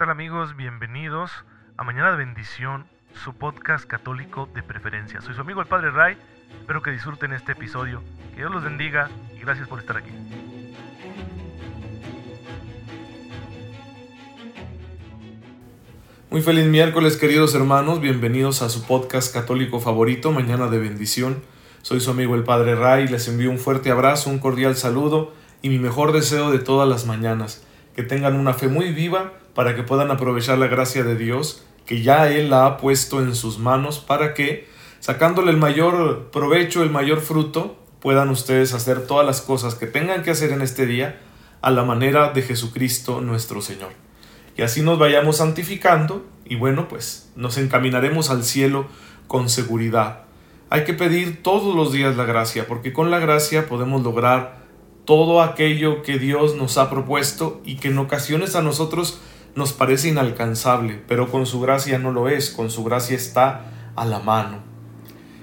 tal 0.00 0.08
amigos? 0.08 0.56
Bienvenidos 0.56 1.30
a 1.76 1.84
Mañana 1.84 2.12
de 2.12 2.16
Bendición, 2.16 2.86
su 3.22 3.34
podcast 3.34 3.84
católico 3.84 4.48
de 4.54 4.62
preferencia. 4.62 5.20
Soy 5.20 5.34
su 5.34 5.42
amigo 5.42 5.60
el 5.60 5.66
Padre 5.66 5.90
Ray, 5.90 6.16
espero 6.58 6.80
que 6.80 6.90
disfruten 6.90 7.34
este 7.34 7.52
episodio, 7.52 8.02
que 8.30 8.38
Dios 8.38 8.50
los 8.50 8.64
bendiga 8.64 9.10
y 9.36 9.40
gracias 9.40 9.68
por 9.68 9.78
estar 9.78 9.98
aquí. 9.98 10.08
Muy 16.30 16.40
feliz 16.40 16.64
miércoles 16.64 17.18
queridos 17.18 17.54
hermanos, 17.54 18.00
bienvenidos 18.00 18.62
a 18.62 18.70
su 18.70 18.86
podcast 18.86 19.34
católico 19.34 19.80
favorito, 19.80 20.32
Mañana 20.32 20.68
de 20.68 20.78
Bendición. 20.78 21.42
Soy 21.82 22.00
su 22.00 22.10
amigo 22.10 22.36
el 22.36 22.44
Padre 22.44 22.74
Ray, 22.74 23.06
les 23.06 23.28
envío 23.28 23.50
un 23.50 23.58
fuerte 23.58 23.90
abrazo, 23.90 24.30
un 24.30 24.38
cordial 24.38 24.76
saludo 24.76 25.34
y 25.60 25.68
mi 25.68 25.78
mejor 25.78 26.12
deseo 26.12 26.50
de 26.50 26.58
todas 26.58 26.88
las 26.88 27.04
mañanas, 27.04 27.66
que 27.94 28.02
tengan 28.02 28.40
una 28.40 28.54
fe 28.54 28.68
muy 28.68 28.94
viva 28.94 29.34
para 29.60 29.76
que 29.76 29.82
puedan 29.82 30.10
aprovechar 30.10 30.56
la 30.56 30.68
gracia 30.68 31.04
de 31.04 31.16
Dios 31.16 31.62
que 31.84 32.00
ya 32.00 32.30
Él 32.30 32.48
la 32.48 32.64
ha 32.64 32.76
puesto 32.78 33.20
en 33.20 33.34
sus 33.34 33.58
manos 33.58 33.98
para 33.98 34.32
que, 34.32 34.66
sacándole 35.00 35.50
el 35.50 35.58
mayor 35.58 36.30
provecho, 36.30 36.82
el 36.82 36.88
mayor 36.88 37.20
fruto, 37.20 37.76
puedan 38.00 38.30
ustedes 38.30 38.72
hacer 38.72 39.06
todas 39.06 39.26
las 39.26 39.42
cosas 39.42 39.74
que 39.74 39.86
tengan 39.86 40.22
que 40.22 40.30
hacer 40.30 40.52
en 40.52 40.62
este 40.62 40.86
día 40.86 41.20
a 41.60 41.70
la 41.70 41.84
manera 41.84 42.32
de 42.32 42.40
Jesucristo 42.40 43.20
nuestro 43.20 43.60
Señor. 43.60 43.90
Y 44.56 44.62
así 44.62 44.80
nos 44.80 44.98
vayamos 44.98 45.36
santificando 45.36 46.24
y 46.46 46.56
bueno, 46.56 46.88
pues 46.88 47.30
nos 47.36 47.58
encaminaremos 47.58 48.30
al 48.30 48.44
cielo 48.44 48.86
con 49.26 49.50
seguridad. 49.50 50.22
Hay 50.70 50.84
que 50.84 50.94
pedir 50.94 51.42
todos 51.42 51.76
los 51.76 51.92
días 51.92 52.16
la 52.16 52.24
gracia, 52.24 52.66
porque 52.66 52.94
con 52.94 53.10
la 53.10 53.18
gracia 53.18 53.68
podemos 53.68 54.02
lograr 54.02 54.58
todo 55.04 55.42
aquello 55.42 56.00
que 56.00 56.18
Dios 56.18 56.56
nos 56.56 56.78
ha 56.78 56.88
propuesto 56.88 57.60
y 57.62 57.76
que 57.76 57.88
en 57.88 57.98
ocasiones 57.98 58.56
a 58.56 58.62
nosotros 58.62 59.20
nos 59.54 59.72
parece 59.72 60.08
inalcanzable, 60.08 61.02
pero 61.08 61.30
con 61.30 61.46
su 61.46 61.60
gracia 61.60 61.98
no 61.98 62.12
lo 62.12 62.28
es, 62.28 62.50
con 62.50 62.70
su 62.70 62.84
gracia 62.84 63.16
está 63.16 63.92
a 63.96 64.04
la 64.04 64.20
mano. 64.20 64.58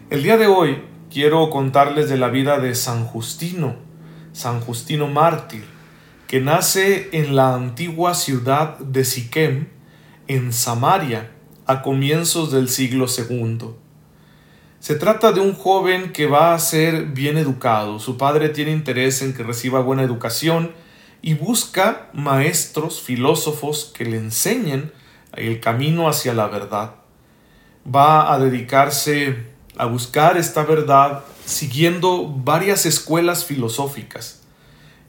El 0.09 0.23
día 0.23 0.38
de 0.38 0.48
hoy 0.48 0.82
quiero 1.12 1.50
contarles 1.50 2.09
de 2.09 2.17
la 2.17 2.30
vida 2.30 2.59
de 2.59 2.76
San 2.76 3.06
Justino, 3.06 3.76
San 4.34 4.62
Justino 4.62 5.08
mártir, 5.08 5.66
que 6.28 6.40
nace 6.42 7.09
en 7.12 7.36
la 7.36 7.56
antigua 7.56 8.14
ciudad 8.14 8.78
de 8.80 9.06
Siquem, 9.06 9.67
en 10.28 10.54
Samaria, 10.54 11.32
a 11.66 11.82
comienzos 11.82 12.52
del 12.52 12.70
siglo 12.70 13.06
II. 13.08 13.76
Se 14.80 14.95
trata 14.95 15.32
de 15.32 15.42
un 15.42 15.54
joven 15.54 16.14
que 16.14 16.28
va 16.28 16.54
a 16.54 16.60
ser 16.60 17.08
bien 17.08 17.38
educado. 17.38 18.00
Su 18.00 18.17
padre 18.17 18.50
tiene 18.50 18.72
interés 18.72 19.22
en 19.22 19.34
que 19.34 19.44
reciba 19.44 19.82
buena 19.82 20.04
educación 20.04 20.72
y 21.22 21.34
busca 21.34 22.10
maestros, 22.14 23.02
filósofos 23.02 23.92
que 23.94 24.06
le 24.06 24.18
enseñen 24.18 24.92
el 25.34 25.60
camino 25.60 26.08
hacia 26.08 26.34
la 26.34 26.48
verdad. 26.48 26.96
Va 27.86 28.34
a 28.34 28.40
dedicarse 28.40 29.45
a 29.78 29.86
buscar 29.86 30.38
esta 30.38 30.64
verdad 30.64 31.23
siguiendo 31.45 32.28
varias 32.28 32.86
escuelas 32.86 33.45
filosóficas. 33.45 34.42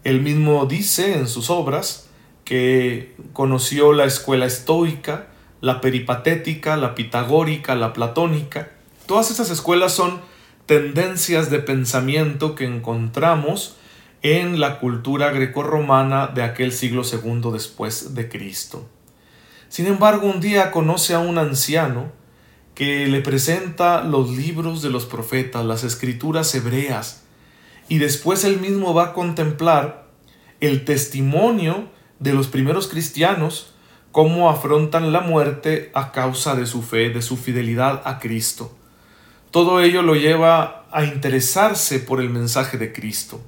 Él 0.05 0.20
mismo 0.20 0.67
dice 0.67 1.19
en 1.19 1.29
sus 1.29 1.51
obras 1.51 2.09
que 2.45 3.14
conoció 3.33 3.92
la 3.92 4.05
escuela 4.05 4.47
estoica, 4.47 5.27
la 5.61 5.81
peripatética, 5.81 6.77
la 6.77 6.95
pitagórica, 6.95 7.75
la 7.75 7.92
platónica. 7.92 8.70
Todas 9.06 9.31
esas 9.31 9.51
escuelas 9.51 9.92
son 9.92 10.20
tendencias 10.67 11.51
de 11.51 11.59
pensamiento 11.59 12.55
que 12.55 12.64
encontramos 12.64 13.77
en 14.22 14.58
la 14.58 14.80
cultura 14.80 15.30
grecorromana 15.30 16.27
de 16.28 16.42
aquel 16.42 16.72
siglo 16.72 17.05
segundo 17.05 17.52
después 17.52 18.14
de 18.14 18.28
Cristo. 18.28 18.88
Sin 19.69 19.86
embargo, 19.86 20.27
un 20.27 20.41
día 20.41 20.70
conoce 20.70 21.14
a 21.14 21.20
un 21.20 21.38
anciano 21.38 22.11
que 22.74 23.06
le 23.06 23.20
presenta 23.20 24.02
los 24.02 24.30
libros 24.30 24.83
de 24.83 24.91
los 24.91 25.05
profetas, 25.05 25.64
las 25.64 25.84
escrituras 25.84 26.52
hebreas, 26.55 27.24
y 27.89 27.98
después 27.98 28.45
él 28.45 28.61
mismo 28.61 28.92
va 28.92 29.05
a 29.05 29.12
contemplar 29.12 30.08
el 30.61 30.84
testimonio 30.84 31.89
de 32.18 32.34
los 32.34 32.48
primeros 32.48 32.89
cristianos, 32.89 33.74
cómo 34.11 34.51
afrontan 34.51 35.12
la 35.12 35.20
muerte 35.20 35.90
a 35.95 36.12
causa 36.12 36.57
de 36.57 36.67
su 36.67 36.83
fe, 36.83 37.11
de 37.11 37.23
su 37.23 37.36
fidelidad 37.36 38.02
a 38.05 38.18
Cristo. 38.18 38.74
Todo 39.51 39.80
ello 39.80 40.02
lo 40.02 40.14
lleva 40.14 40.86
a 40.90 41.05
interesarse 41.05 42.01
por 42.01 42.20
el 42.20 42.30
mensaje 42.30 42.78
de 42.78 42.92
Cristo 42.92 43.40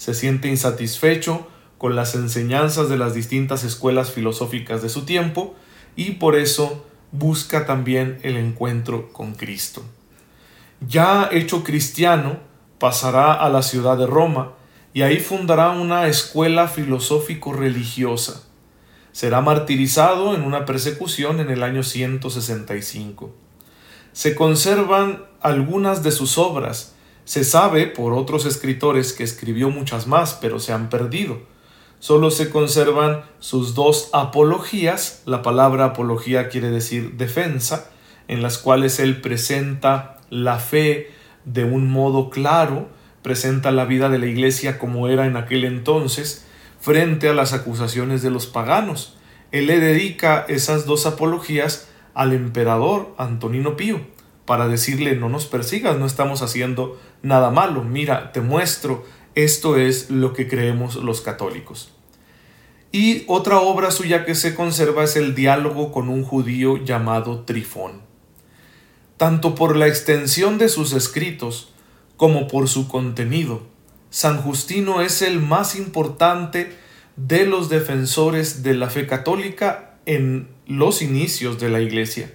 se 0.00 0.14
siente 0.14 0.48
insatisfecho 0.48 1.46
con 1.76 1.94
las 1.94 2.14
enseñanzas 2.14 2.88
de 2.88 2.96
las 2.96 3.12
distintas 3.12 3.64
escuelas 3.64 4.10
filosóficas 4.10 4.80
de 4.80 4.88
su 4.88 5.04
tiempo 5.04 5.54
y 5.94 6.12
por 6.12 6.36
eso 6.36 6.86
busca 7.12 7.66
también 7.66 8.18
el 8.22 8.38
encuentro 8.38 9.12
con 9.12 9.34
Cristo. 9.34 9.82
Ya 10.80 11.28
hecho 11.30 11.62
cristiano, 11.64 12.38
pasará 12.78 13.34
a 13.34 13.50
la 13.50 13.60
ciudad 13.60 13.98
de 13.98 14.06
Roma 14.06 14.52
y 14.94 15.02
ahí 15.02 15.18
fundará 15.18 15.68
una 15.68 16.06
escuela 16.06 16.66
filosófico-religiosa. 16.66 18.44
Será 19.12 19.42
martirizado 19.42 20.34
en 20.34 20.44
una 20.44 20.64
persecución 20.64 21.40
en 21.40 21.50
el 21.50 21.62
año 21.62 21.82
165. 21.82 23.34
Se 24.14 24.34
conservan 24.34 25.26
algunas 25.42 26.02
de 26.02 26.10
sus 26.10 26.38
obras 26.38 26.94
se 27.30 27.44
sabe 27.44 27.86
por 27.86 28.12
otros 28.12 28.44
escritores 28.44 29.12
que 29.12 29.22
escribió 29.22 29.70
muchas 29.70 30.08
más, 30.08 30.34
pero 30.40 30.58
se 30.58 30.72
han 30.72 30.88
perdido. 30.88 31.38
Solo 32.00 32.32
se 32.32 32.50
conservan 32.50 33.22
sus 33.38 33.76
dos 33.76 34.10
apologías, 34.12 35.22
la 35.26 35.40
palabra 35.40 35.84
apología 35.84 36.48
quiere 36.48 36.72
decir 36.72 37.12
defensa, 37.12 37.88
en 38.26 38.42
las 38.42 38.58
cuales 38.58 38.98
él 38.98 39.20
presenta 39.20 40.18
la 40.28 40.58
fe 40.58 41.12
de 41.44 41.62
un 41.62 41.88
modo 41.88 42.30
claro, 42.30 42.88
presenta 43.22 43.70
la 43.70 43.84
vida 43.84 44.08
de 44.08 44.18
la 44.18 44.26
iglesia 44.26 44.80
como 44.80 45.06
era 45.06 45.24
en 45.26 45.36
aquel 45.36 45.64
entonces, 45.64 46.48
frente 46.80 47.28
a 47.28 47.32
las 47.32 47.52
acusaciones 47.52 48.22
de 48.22 48.30
los 48.30 48.48
paganos. 48.48 49.16
Él 49.52 49.68
le 49.68 49.78
dedica 49.78 50.46
esas 50.48 50.84
dos 50.84 51.06
apologías 51.06 51.90
al 52.12 52.32
emperador 52.32 53.14
Antonino 53.18 53.76
Pío 53.76 54.00
para 54.50 54.66
decirle 54.66 55.14
no 55.14 55.28
nos 55.28 55.46
persigas, 55.46 55.96
no 55.96 56.06
estamos 56.06 56.42
haciendo 56.42 56.98
nada 57.22 57.50
malo, 57.50 57.82
mira, 57.84 58.32
te 58.32 58.40
muestro, 58.40 59.04
esto 59.34 59.76
es 59.76 60.10
lo 60.10 60.32
que 60.32 60.48
creemos 60.48 60.96
los 60.96 61.20
católicos. 61.20 61.92
Y 62.92 63.24
otra 63.28 63.60
obra 63.60 63.90
suya 63.90 64.24
que 64.24 64.34
se 64.34 64.54
conserva 64.54 65.04
es 65.04 65.14
el 65.16 65.34
diálogo 65.34 65.92
con 65.92 66.08
un 66.08 66.24
judío 66.24 66.82
llamado 66.84 67.44
Trifón. 67.44 68.02
Tanto 69.16 69.54
por 69.54 69.76
la 69.76 69.86
extensión 69.86 70.58
de 70.58 70.68
sus 70.68 70.92
escritos 70.92 71.72
como 72.16 72.48
por 72.48 72.68
su 72.68 72.88
contenido, 72.88 73.62
San 74.10 74.42
Justino 74.42 75.02
es 75.02 75.22
el 75.22 75.40
más 75.40 75.76
importante 75.76 76.74
de 77.16 77.46
los 77.46 77.68
defensores 77.68 78.64
de 78.64 78.74
la 78.74 78.90
fe 78.90 79.06
católica 79.06 79.98
en 80.06 80.48
los 80.66 81.00
inicios 81.02 81.60
de 81.60 81.68
la 81.68 81.80
Iglesia. 81.80 82.32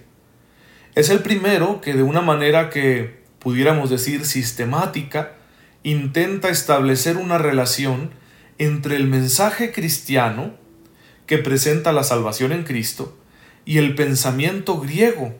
Es 0.94 1.10
el 1.10 1.20
primero 1.20 1.82
que 1.82 1.92
de 1.92 2.02
una 2.02 2.22
manera 2.22 2.70
que 2.70 3.25
pudiéramos 3.46 3.90
decir 3.90 4.26
sistemática, 4.26 5.34
intenta 5.84 6.48
establecer 6.48 7.16
una 7.16 7.38
relación 7.38 8.10
entre 8.58 8.96
el 8.96 9.06
mensaje 9.06 9.70
cristiano 9.70 10.56
que 11.26 11.38
presenta 11.38 11.92
la 11.92 12.02
salvación 12.02 12.50
en 12.50 12.64
Cristo 12.64 13.16
y 13.64 13.78
el 13.78 13.94
pensamiento 13.94 14.80
griego 14.80 15.32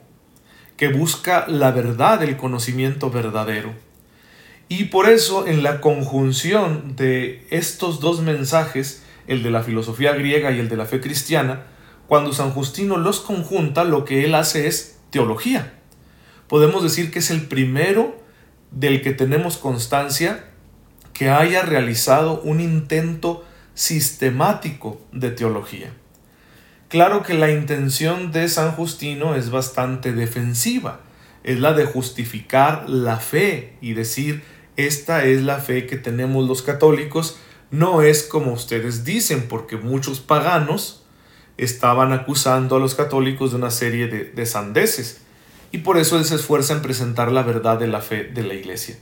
que 0.76 0.86
busca 0.86 1.48
la 1.48 1.72
verdad, 1.72 2.22
el 2.22 2.36
conocimiento 2.36 3.10
verdadero. 3.10 3.74
Y 4.68 4.84
por 4.84 5.10
eso 5.10 5.48
en 5.48 5.64
la 5.64 5.80
conjunción 5.80 6.94
de 6.94 7.44
estos 7.50 7.98
dos 7.98 8.20
mensajes, 8.20 9.02
el 9.26 9.42
de 9.42 9.50
la 9.50 9.64
filosofía 9.64 10.12
griega 10.12 10.52
y 10.52 10.60
el 10.60 10.68
de 10.68 10.76
la 10.76 10.86
fe 10.86 11.00
cristiana, 11.00 11.64
cuando 12.06 12.32
San 12.32 12.52
Justino 12.52 12.98
los 12.98 13.18
conjunta, 13.18 13.82
lo 13.82 14.04
que 14.04 14.24
él 14.24 14.36
hace 14.36 14.68
es 14.68 15.00
teología. 15.10 15.75
Podemos 16.48 16.82
decir 16.82 17.10
que 17.10 17.18
es 17.20 17.30
el 17.30 17.42
primero 17.42 18.20
del 18.70 19.02
que 19.02 19.12
tenemos 19.12 19.56
constancia 19.56 20.44
que 21.12 21.30
haya 21.30 21.62
realizado 21.62 22.40
un 22.42 22.60
intento 22.60 23.44
sistemático 23.74 25.00
de 25.12 25.30
teología. 25.30 25.92
Claro 26.88 27.22
que 27.22 27.34
la 27.34 27.50
intención 27.50 28.32
de 28.32 28.48
San 28.48 28.72
Justino 28.72 29.34
es 29.34 29.50
bastante 29.50 30.12
defensiva, 30.12 31.00
es 31.42 31.58
la 31.58 31.72
de 31.72 31.84
justificar 31.84 32.88
la 32.88 33.16
fe 33.16 33.76
y 33.80 33.94
decir, 33.94 34.44
esta 34.76 35.24
es 35.24 35.42
la 35.42 35.58
fe 35.58 35.86
que 35.86 35.96
tenemos 35.96 36.46
los 36.46 36.62
católicos, 36.62 37.38
no 37.70 38.02
es 38.02 38.22
como 38.22 38.52
ustedes 38.52 39.04
dicen, 39.04 39.48
porque 39.48 39.76
muchos 39.76 40.20
paganos 40.20 41.04
estaban 41.56 42.12
acusando 42.12 42.76
a 42.76 42.80
los 42.80 42.94
católicos 42.94 43.50
de 43.50 43.56
una 43.56 43.70
serie 43.70 44.06
de, 44.06 44.46
sandeces. 44.46 45.22
Y 45.76 45.80
por 45.80 45.98
eso 45.98 46.16
él 46.16 46.24
se 46.24 46.36
esfuerza 46.36 46.72
en 46.72 46.80
presentar 46.80 47.30
la 47.30 47.42
verdad 47.42 47.78
de 47.78 47.86
la 47.86 48.00
fe 48.00 48.24
de 48.24 48.42
la 48.42 48.54
iglesia. 48.54 48.96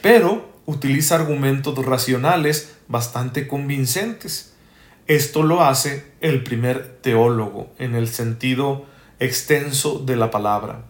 Pero 0.00 0.54
utiliza 0.64 1.16
argumentos 1.16 1.76
racionales 1.84 2.76
bastante 2.88 3.46
convincentes. 3.46 4.54
Esto 5.06 5.42
lo 5.42 5.62
hace 5.62 6.12
el 6.22 6.42
primer 6.42 6.96
teólogo 7.02 7.68
en 7.78 7.94
el 7.94 8.08
sentido 8.08 8.86
extenso 9.20 9.98
de 9.98 10.16
la 10.16 10.30
palabra. 10.30 10.86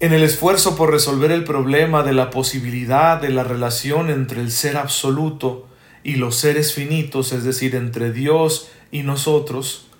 En 0.00 0.14
el 0.14 0.22
esfuerzo 0.22 0.74
por 0.74 0.90
resolver 0.90 1.30
el 1.30 1.44
problema 1.44 2.02
de 2.02 2.14
la 2.14 2.30
posibilidad 2.30 3.20
de 3.20 3.28
la 3.28 3.44
relación 3.44 4.08
entre 4.08 4.40
el 4.40 4.50
ser 4.50 4.78
absoluto 4.78 5.68
y 6.02 6.14
los 6.14 6.36
seres 6.36 6.72
finitos, 6.72 7.32
es 7.32 7.44
decir, 7.44 7.74
entre 7.74 8.12
Dios 8.12 8.70
y 8.90 9.02
nosotros, 9.02 9.90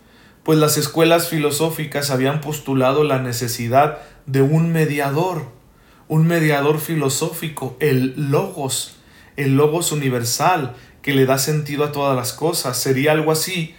pues 0.44 0.58
las 0.58 0.76
escuelas 0.76 1.28
filosóficas 1.28 2.10
habían 2.10 2.40
postulado 2.40 3.04
la 3.04 3.20
necesidad 3.20 3.98
de 4.26 4.42
un 4.42 4.72
mediador, 4.72 5.46
un 6.08 6.26
mediador 6.26 6.80
filosófico, 6.80 7.76
el 7.80 8.30
logos, 8.30 8.96
el 9.36 9.56
logos 9.56 9.92
universal 9.92 10.74
que 11.00 11.14
le 11.14 11.26
da 11.26 11.38
sentido 11.38 11.84
a 11.84 11.92
todas 11.92 12.16
las 12.16 12.32
cosas. 12.32 12.76
Sería 12.78 13.12
algo 13.12 13.30
así 13.32 13.74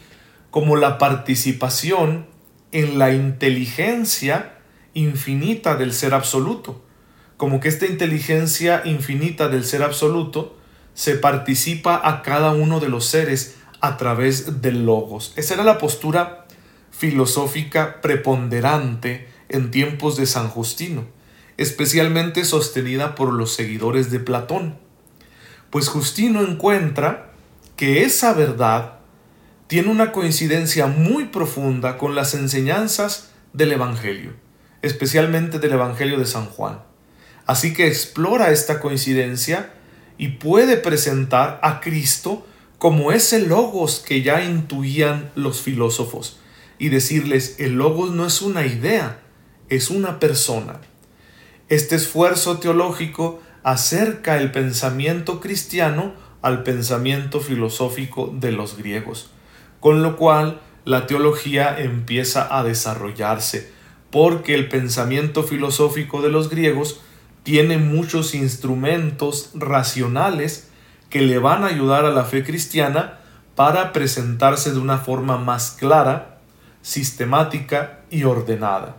como 0.51 0.75
la 0.75 0.97
participación 0.97 2.27
en 2.71 2.97
la 2.97 3.13
inteligencia 3.13 4.57
infinita 4.93 5.75
del 5.75 5.93
ser 5.93 6.13
absoluto, 6.13 6.81
como 7.37 7.59
que 7.59 7.67
esta 7.67 7.85
inteligencia 7.85 8.81
infinita 8.85 9.49
del 9.49 9.65
ser 9.65 9.83
absoluto 9.83 10.57
se 10.93 11.15
participa 11.15 11.99
a 12.03 12.21
cada 12.21 12.51
uno 12.51 12.79
de 12.79 12.89
los 12.89 13.05
seres 13.05 13.57
a 13.81 13.97
través 13.97 14.61
del 14.61 14.85
logos. 14.85 15.33
Esa 15.35 15.55
era 15.55 15.63
la 15.63 15.77
postura 15.77 16.42
filosófica 17.03 17.99
preponderante 17.99 19.27
en 19.49 19.71
tiempos 19.71 20.15
de 20.15 20.25
San 20.25 20.47
Justino, 20.47 21.03
especialmente 21.57 22.45
sostenida 22.45 23.13
por 23.13 23.33
los 23.33 23.53
seguidores 23.53 24.09
de 24.09 24.21
Platón. 24.21 24.77
Pues 25.69 25.89
Justino 25.89 26.41
encuentra 26.41 27.33
que 27.75 28.05
esa 28.05 28.31
verdad 28.31 28.99
tiene 29.67 29.89
una 29.89 30.13
coincidencia 30.13 30.87
muy 30.87 31.25
profunda 31.25 31.97
con 31.97 32.15
las 32.15 32.35
enseñanzas 32.35 33.31
del 33.51 33.73
Evangelio, 33.73 34.31
especialmente 34.81 35.59
del 35.59 35.73
Evangelio 35.73 36.17
de 36.17 36.25
San 36.25 36.45
Juan. 36.45 36.83
Así 37.45 37.73
que 37.73 37.85
explora 37.85 38.51
esta 38.51 38.79
coincidencia 38.79 39.73
y 40.17 40.29
puede 40.29 40.77
presentar 40.77 41.59
a 41.63 41.81
Cristo 41.81 42.47
como 42.77 43.11
ese 43.11 43.45
logos 43.45 43.99
que 43.99 44.21
ya 44.21 44.41
intuían 44.45 45.31
los 45.35 45.59
filósofos 45.59 46.39
y 46.83 46.89
decirles 46.89 47.55
el 47.59 47.75
logos 47.75 48.11
no 48.11 48.25
es 48.25 48.41
una 48.41 48.65
idea, 48.65 49.21
es 49.69 49.89
una 49.89 50.19
persona. 50.19 50.81
Este 51.69 51.95
esfuerzo 51.95 52.57
teológico 52.57 53.41
acerca 53.63 54.35
el 54.35 54.51
pensamiento 54.51 55.39
cristiano 55.39 56.11
al 56.41 56.63
pensamiento 56.63 57.39
filosófico 57.39 58.35
de 58.37 58.51
los 58.51 58.75
griegos, 58.75 59.31
con 59.79 60.03
lo 60.03 60.17
cual 60.17 60.59
la 60.83 61.07
teología 61.07 61.79
empieza 61.79 62.53
a 62.53 62.65
desarrollarse, 62.65 63.71
porque 64.11 64.53
el 64.53 64.67
pensamiento 64.67 65.43
filosófico 65.43 66.21
de 66.21 66.31
los 66.31 66.49
griegos 66.49 66.99
tiene 67.43 67.77
muchos 67.77 68.35
instrumentos 68.35 69.51
racionales 69.53 70.67
que 71.09 71.21
le 71.21 71.39
van 71.39 71.63
a 71.63 71.67
ayudar 71.67 72.03
a 72.03 72.11
la 72.11 72.25
fe 72.25 72.43
cristiana 72.43 73.19
para 73.55 73.93
presentarse 73.93 74.73
de 74.73 74.79
una 74.79 74.97
forma 74.97 75.37
más 75.37 75.77
clara, 75.79 76.32
sistemática 76.83 78.01
y 78.11 78.25
ordenada. 78.25 78.97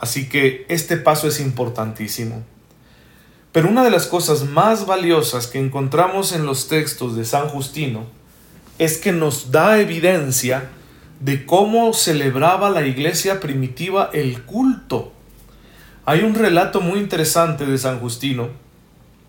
Así 0.00 0.28
que 0.28 0.66
este 0.68 0.96
paso 0.96 1.28
es 1.28 1.38
importantísimo. 1.38 2.42
Pero 3.52 3.68
una 3.68 3.84
de 3.84 3.90
las 3.90 4.06
cosas 4.06 4.44
más 4.44 4.86
valiosas 4.86 5.46
que 5.46 5.60
encontramos 5.60 6.32
en 6.32 6.44
los 6.44 6.66
textos 6.66 7.16
de 7.16 7.24
San 7.24 7.48
Justino 7.48 8.06
es 8.78 8.98
que 8.98 9.12
nos 9.12 9.52
da 9.52 9.78
evidencia 9.80 10.70
de 11.20 11.46
cómo 11.46 11.92
celebraba 11.94 12.70
la 12.70 12.86
iglesia 12.86 13.40
primitiva 13.40 14.10
el 14.12 14.44
culto. 14.44 15.12
Hay 16.04 16.20
un 16.20 16.34
relato 16.34 16.80
muy 16.80 17.00
interesante 17.00 17.66
de 17.66 17.78
San 17.78 17.98
Justino 18.00 18.48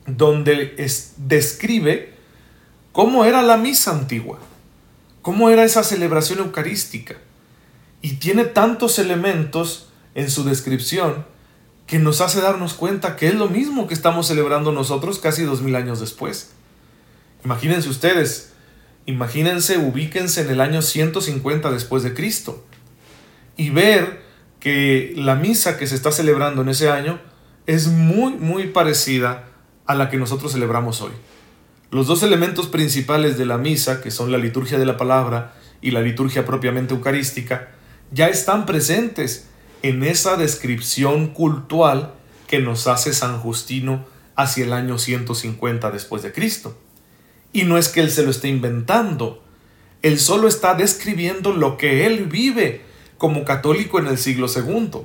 donde 0.06 0.76
describe 1.18 2.14
cómo 2.92 3.26
era 3.26 3.42
la 3.42 3.58
misa 3.58 3.92
antigua, 3.92 4.40
cómo 5.22 5.50
era 5.50 5.64
esa 5.64 5.84
celebración 5.84 6.40
eucarística. 6.40 7.16
Y 8.02 8.14
tiene 8.14 8.46
tantos 8.46 9.00
elementos 9.00 9.90
en 10.16 10.30
su 10.30 10.44
descripción 10.44 11.26
que 11.90 12.00
nos 12.00 12.22
hace 12.22 12.40
darnos 12.40 12.76
cuenta 12.76 13.16
que 13.16 13.28
es 13.28 13.36
lo 13.36 13.50
mismo 13.50 13.88
que 13.88 13.94
estamos 13.94 14.28
celebrando 14.28 14.72
nosotros 14.72 15.18
casi 15.18 15.44
dos 15.44 15.62
mil 15.62 15.76
años 15.76 16.00
después. 16.00 16.52
Imagínense 17.44 17.90
ustedes, 17.90 18.54
imagínense, 19.06 19.78
ubíquense 19.78 20.42
en 20.42 20.52
el 20.52 20.62
año 20.62 20.82
150 20.82 21.72
después 21.72 22.04
de 22.04 22.14
Cristo 22.14 22.64
y 23.58 23.72
ver 23.72 24.22
que 24.60 25.14
la 25.16 25.36
misa 25.36 25.78
que 25.78 25.88
se 25.88 25.96
está 25.96 26.12
celebrando 26.12 26.62
en 26.62 26.70
ese 26.70 26.90
año 26.90 27.20
es 27.66 27.88
muy, 27.88 28.34
muy 28.34 28.68
parecida 28.68 29.48
a 29.86 29.96
la 29.96 30.10
que 30.10 30.18
nosotros 30.18 30.52
celebramos 30.52 31.02
hoy. 31.02 31.12
Los 31.92 32.06
dos 32.06 32.22
elementos 32.22 32.68
principales 32.68 33.38
de 33.40 33.48
la 33.48 33.58
misa, 33.58 34.02
que 34.02 34.12
son 34.12 34.32
la 34.32 34.38
liturgia 34.38 34.78
de 34.78 34.86
la 34.86 34.98
palabra 34.98 35.56
y 35.82 35.90
la 35.90 36.02
liturgia 36.02 36.46
propiamente 36.46 36.94
eucarística, 36.94 37.70
ya 38.12 38.28
están 38.28 38.66
presentes 38.66 39.48
en 39.82 40.04
esa 40.04 40.36
descripción 40.36 41.28
cultual 41.28 42.14
que 42.48 42.60
nos 42.60 42.88
hace 42.88 43.14
San 43.14 43.40
Justino 43.40 44.06
hacia 44.36 44.66
el 44.66 44.74
año 44.74 44.98
150 44.98 45.92
después 45.92 46.24
de 46.24 46.32
Cristo. 46.32 46.78
Y 47.54 47.64
no 47.64 47.78
es 47.78 47.90
que 47.90 48.02
él 48.02 48.12
se 48.12 48.24
lo 48.24 48.32
esté 48.32 48.48
inventando, 48.48 49.44
él 50.02 50.20
solo 50.20 50.48
está 50.48 50.76
describiendo 50.76 51.52
lo 51.52 51.78
que 51.78 52.06
él 52.06 52.26
vive 52.26 52.82
como 53.18 53.44
católico 53.44 54.00
en 54.00 54.08
el 54.08 54.18
siglo 54.18 54.48
II. 54.48 55.02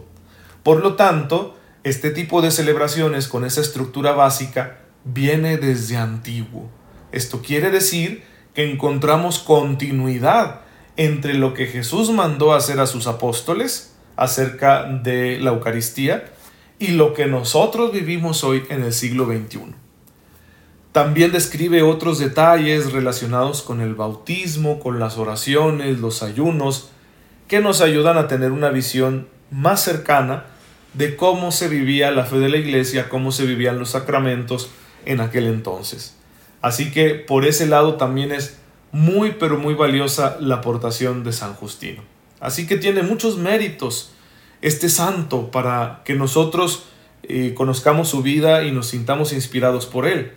Por 0.62 0.80
lo 0.80 0.94
tanto, 0.94 1.56
este 1.82 2.10
tipo 2.10 2.42
de 2.42 2.50
celebraciones 2.50 3.28
con 3.28 3.44
esa 3.44 3.60
estructura 3.60 4.12
básica 4.12 4.78
viene 5.04 5.58
desde 5.58 5.96
antiguo. 5.96 6.70
Esto 7.12 7.42
quiere 7.42 7.70
decir 7.70 8.24
que 8.54 8.70
encontramos 8.70 9.38
continuidad 9.38 10.63
entre 10.96 11.34
lo 11.34 11.54
que 11.54 11.66
Jesús 11.66 12.10
mandó 12.10 12.54
hacer 12.54 12.80
a 12.80 12.86
sus 12.86 13.06
apóstoles 13.06 13.94
acerca 14.16 14.84
de 14.84 15.38
la 15.40 15.50
Eucaristía 15.50 16.32
y 16.78 16.88
lo 16.88 17.14
que 17.14 17.26
nosotros 17.26 17.92
vivimos 17.92 18.44
hoy 18.44 18.64
en 18.68 18.82
el 18.82 18.92
siglo 18.92 19.26
XXI. 19.26 19.74
También 20.92 21.32
describe 21.32 21.82
otros 21.82 22.20
detalles 22.20 22.92
relacionados 22.92 23.62
con 23.62 23.80
el 23.80 23.94
bautismo, 23.94 24.78
con 24.78 25.00
las 25.00 25.18
oraciones, 25.18 25.98
los 25.98 26.22
ayunos, 26.22 26.90
que 27.48 27.60
nos 27.60 27.80
ayudan 27.80 28.16
a 28.16 28.28
tener 28.28 28.52
una 28.52 28.70
visión 28.70 29.26
más 29.50 29.82
cercana 29.82 30.44
de 30.92 31.16
cómo 31.16 31.50
se 31.50 31.68
vivía 31.68 32.12
la 32.12 32.24
fe 32.24 32.38
de 32.38 32.48
la 32.48 32.58
iglesia, 32.58 33.08
cómo 33.08 33.32
se 33.32 33.44
vivían 33.44 33.78
los 33.78 33.90
sacramentos 33.90 34.70
en 35.04 35.20
aquel 35.20 35.46
entonces. 35.46 36.16
Así 36.62 36.92
que 36.92 37.10
por 37.14 37.44
ese 37.44 37.66
lado 37.66 37.96
también 37.96 38.30
es 38.32 38.58
muy 38.94 39.32
pero 39.40 39.58
muy 39.58 39.74
valiosa 39.74 40.36
la 40.38 40.56
aportación 40.56 41.24
de 41.24 41.32
San 41.32 41.54
Justino. 41.54 42.02
Así 42.38 42.64
que 42.64 42.76
tiene 42.76 43.02
muchos 43.02 43.36
méritos 43.36 44.12
este 44.62 44.88
santo 44.88 45.50
para 45.50 46.02
que 46.04 46.14
nosotros 46.14 46.84
eh, 47.24 47.54
conozcamos 47.56 48.08
su 48.08 48.22
vida 48.22 48.62
y 48.62 48.70
nos 48.70 48.86
sintamos 48.86 49.32
inspirados 49.32 49.86
por 49.86 50.06
él. 50.06 50.30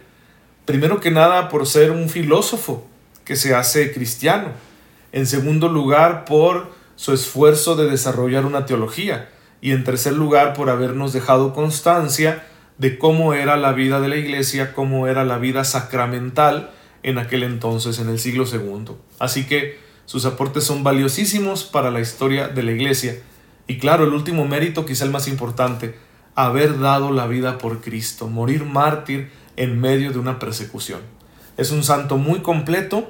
Primero 0.66 1.00
que 1.00 1.12
nada 1.12 1.50
por 1.50 1.68
ser 1.68 1.92
un 1.92 2.10
filósofo 2.10 2.84
que 3.26 3.36
se 3.36 3.54
hace 3.54 3.94
cristiano. 3.94 4.50
En 5.12 5.28
segundo 5.28 5.68
lugar 5.68 6.26
por 6.26 6.72
su 6.96 7.14
esfuerzo 7.14 7.76
de 7.76 7.88
desarrollar 7.88 8.44
una 8.44 8.66
teología. 8.66 9.30
Y 9.62 9.72
en 9.72 9.84
tercer 9.84 10.14
lugar 10.14 10.54
por 10.56 10.72
habernos 10.72 11.14
dejado 11.14 11.54
constancia 11.54 12.44
de 12.80 12.98
cómo 12.98 13.36
era 13.36 13.56
la 13.56 13.74
vida 13.74 14.02
de 14.02 14.08
la 14.08 14.16
iglesia, 14.16 14.74
cómo 14.74 15.06
era 15.06 15.24
la 15.26 15.38
vida 15.38 15.64
sacramental 15.64 16.72
en 17.08 17.18
aquel 17.20 17.44
entonces, 17.44 18.00
en 18.00 18.10
el 18.10 18.20
siglo 18.20 18.44
II. 18.52 18.96
Así 19.18 19.46
que 19.46 19.80
sus 20.04 20.26
aportes 20.26 20.66
son 20.66 20.84
valiosísimos 20.84 21.64
para 21.64 21.90
la 21.90 22.02
historia 22.02 22.50
de 22.50 22.64
la 22.64 22.74
Iglesia. 22.74 23.18
Y 23.66 23.78
claro, 23.78 24.04
el 24.04 24.12
último 24.12 24.46
mérito, 24.46 24.86
quizá 24.86 25.06
el 25.06 25.12
más 25.12 25.30
importante, 25.30 25.96
haber 26.36 26.80
dado 26.80 27.14
la 27.14 27.26
vida 27.26 27.60
por 27.60 27.80
Cristo, 27.80 28.28
morir 28.28 28.66
mártir 28.66 29.32
en 29.56 29.80
medio 29.80 30.12
de 30.12 30.20
una 30.20 30.38
persecución. 30.38 31.00
Es 31.56 31.72
un 31.72 31.86
santo 31.86 32.18
muy 32.18 32.42
completo. 32.42 33.10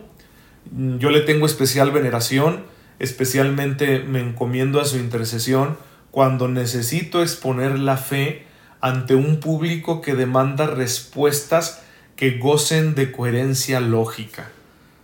Yo 0.99 1.09
le 1.09 1.21
tengo 1.21 1.47
especial 1.47 1.89
veneración, 1.89 2.65
especialmente 2.99 3.97
me 3.99 4.19
encomiendo 4.19 4.79
a 4.79 4.85
su 4.85 4.97
intercesión 4.97 5.75
cuando 6.11 6.47
necesito 6.47 7.23
exponer 7.23 7.79
la 7.79 7.97
fe 7.97 8.45
ante 8.79 9.15
un 9.15 9.39
público 9.39 10.01
que 10.01 10.13
demanda 10.13 10.67
respuestas 10.67 11.81
que 12.17 12.39
gocen 12.39 12.95
de 12.95 13.11
coherencia 13.11 13.79
lógica. 13.79 14.49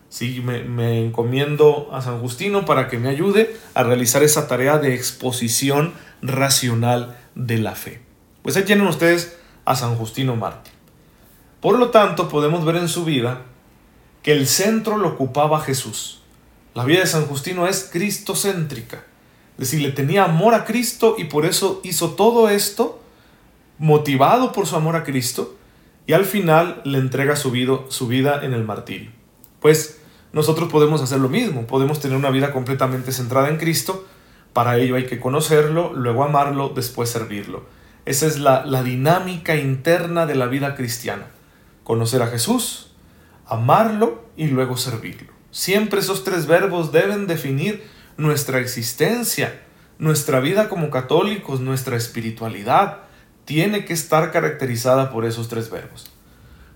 Sí, 0.09 0.41
me, 0.41 1.05
encomiendo 1.05 1.89
a 1.93 2.01
San 2.01 2.19
Justino 2.19 2.65
para 2.65 2.87
que 2.87 2.97
me 2.97 3.09
ayude 3.09 3.55
a 3.73 3.83
realizar 3.83 4.23
esa 4.23 4.47
tarea 4.47 4.79
de 4.79 4.93
exposición 4.93 5.93
racional 6.21 7.17
de 7.35 7.59
la 7.59 7.75
fe. 7.75 8.01
Pues 8.41 8.57
ahí 8.57 8.63
tienen 8.63 8.87
ustedes 8.87 9.37
a 9.63 9.75
San 9.75 9.95
Justino 9.95 10.35
Mártir. 10.35 10.73
Por 11.61 11.79
lo 11.79 11.91
tanto, 11.91 12.27
podemos 12.29 12.65
ver 12.65 12.75
en 12.75 12.89
su 12.89 13.05
vida 13.05 13.43
que 14.21 14.33
el 14.33 14.47
centro 14.47 14.97
lo 14.97 15.09
ocupaba 15.09 15.61
Jesús. 15.61 16.21
La 16.73 16.83
vida 16.83 16.99
de 16.99 17.07
San 17.07 17.25
Justino 17.25 17.67
es 17.67 17.89
cristocéntrica. 17.91 19.05
Es 19.57 19.69
decir, 19.69 19.81
le 19.81 19.91
tenía 19.91 20.25
amor 20.25 20.55
a 20.55 20.65
Cristo 20.65 21.15
y 21.17 21.25
por 21.25 21.45
eso 21.45 21.79
hizo 21.83 22.11
todo 22.11 22.49
esto 22.49 22.99
motivado 23.77 24.51
por 24.51 24.65
su 24.65 24.75
amor 24.75 24.95
a 24.95 25.03
Cristo 25.03 25.55
y 26.05 26.13
al 26.13 26.25
final 26.25 26.81
le 26.83 26.97
entrega 26.97 27.35
su 27.35 27.51
vida, 27.51 28.43
en 28.43 28.53
el 28.53 28.63
martirio. 28.63 29.11
Pues 29.59 30.01
nosotros 30.33 30.69
podemos 30.71 31.01
hacer 31.01 31.19
lo 31.19 31.29
mismo, 31.29 31.67
podemos 31.67 31.99
tener 31.99 32.17
una 32.17 32.29
vida 32.29 32.51
completamente 32.51 33.11
centrada 33.11 33.49
en 33.49 33.57
Cristo, 33.57 34.05
para 34.51 34.77
ello 34.77 34.95
hay 34.95 35.05
que 35.05 35.19
conocerlo, 35.19 35.93
luego 35.93 36.23
amarlo, 36.23 36.69
después 36.69 37.09
servirlo. 37.09 37.65
Esa 38.05 38.27
es 38.27 38.39
la, 38.39 38.65
la 38.65 38.83
dinámica 38.83 39.55
interna 39.55 40.25
de 40.25 40.35
la 40.35 40.47
vida 40.47 40.75
cristiana. 40.75 41.27
Conocer 41.83 42.21
a 42.21 42.27
Jesús, 42.27 42.91
amarlo 43.45 44.25
y 44.35 44.47
luego 44.47 44.77
servirlo. 44.77 45.31
Siempre 45.51 45.99
esos 45.99 46.23
tres 46.23 46.47
verbos 46.47 46.91
deben 46.91 47.27
definir 47.27 47.83
nuestra 48.17 48.59
existencia, 48.59 49.61
nuestra 49.99 50.39
vida 50.39 50.69
como 50.69 50.89
católicos, 50.89 51.59
nuestra 51.59 51.95
espiritualidad. 51.95 53.02
Tiene 53.45 53.85
que 53.85 53.93
estar 53.93 54.31
caracterizada 54.31 55.11
por 55.11 55.25
esos 55.25 55.49
tres 55.49 55.69
verbos. 55.69 56.11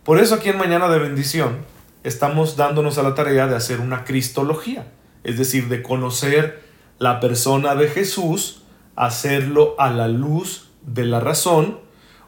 Por 0.03 0.19
eso 0.19 0.35
aquí 0.35 0.49
en 0.49 0.57
Mañana 0.57 0.89
de 0.89 0.99
Bendición 0.99 1.65
estamos 2.03 2.55
dándonos 2.55 2.97
a 2.97 3.03
la 3.03 3.15
tarea 3.15 3.47
de 3.47 3.55
hacer 3.55 3.79
una 3.79 4.03
cristología, 4.03 4.87
es 5.23 5.37
decir, 5.37 5.67
de 5.67 5.83
conocer 5.83 6.63
la 6.99 7.19
persona 7.19 7.75
de 7.75 7.89
Jesús, 7.89 8.63
hacerlo 8.95 9.75
a 9.77 9.89
la 9.89 10.07
luz 10.07 10.69
de 10.85 11.05
la 11.05 11.19
razón, 11.19 11.79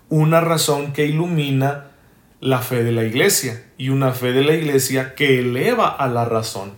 una 0.10 0.42
razón 0.42 0.94
que 0.94 1.06
ilumina 1.06 1.92
la 2.42 2.60
fe 2.60 2.84
de 2.84 2.92
la 2.92 3.04
iglesia 3.04 3.66
y 3.78 3.90
una 3.90 4.12
fe 4.12 4.32
de 4.32 4.44
la 4.44 4.54
iglesia 4.54 5.16
que 5.16 5.40
eleva 5.40 5.88
a 5.88 6.08
la 6.08 6.26
razón. 6.26 6.74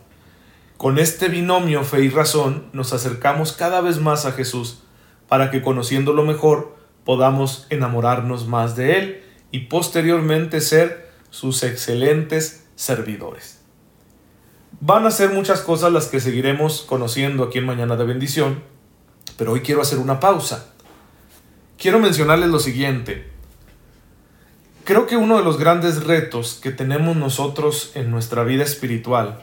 Con 0.78 0.98
este 0.98 1.28
binomio 1.28 1.84
fe 1.84 2.02
y 2.02 2.10
razón 2.10 2.66
nos 2.74 2.94
acercamos 2.94 3.54
cada 3.54 3.82
vez 3.82 4.00
más 4.00 4.26
a 4.26 4.32
Jesús 4.32 4.84
para 5.28 5.52
que 5.52 5.62
conociéndolo 5.62 6.24
mejor 6.24 6.76
podamos 7.06 7.68
enamorarnos 7.70 8.48
más 8.48 8.76
de 8.76 9.00
Él 9.00 9.24
y 9.52 9.62
posteriormente 9.62 10.62
ser 10.62 11.12
sus 11.30 11.64
excelentes 11.64 12.66
servidores. 12.76 13.60
Van 14.80 15.06
a 15.06 15.12
ser 15.12 15.32
muchas 15.32 15.62
cosas 15.62 15.92
las 15.92 16.08
que 16.08 16.20
seguiremos 16.20 16.82
conociendo 16.82 17.44
aquí 17.44 17.60
en 17.60 17.66
Mañana 17.66 17.96
de 17.96 18.06
Bendición, 18.06 18.64
pero 19.38 19.52
hoy 19.52 19.62
quiero 19.62 19.82
hacer 19.82 20.00
una 20.00 20.20
pausa. 20.20 20.74
Quiero 21.78 22.00
mencionarles 22.00 22.50
lo 22.50 22.60
siguiente. 22.60 23.30
Creo 24.84 25.06
que 25.08 25.18
uno 25.18 25.38
de 25.38 25.44
los 25.44 25.58
grandes 25.58 26.04
retos 26.04 26.60
que 26.62 26.72
tenemos 26.72 27.16
nosotros 27.16 27.92
en 27.96 28.10
nuestra 28.10 28.44
vida 28.44 28.64
espiritual 28.64 29.42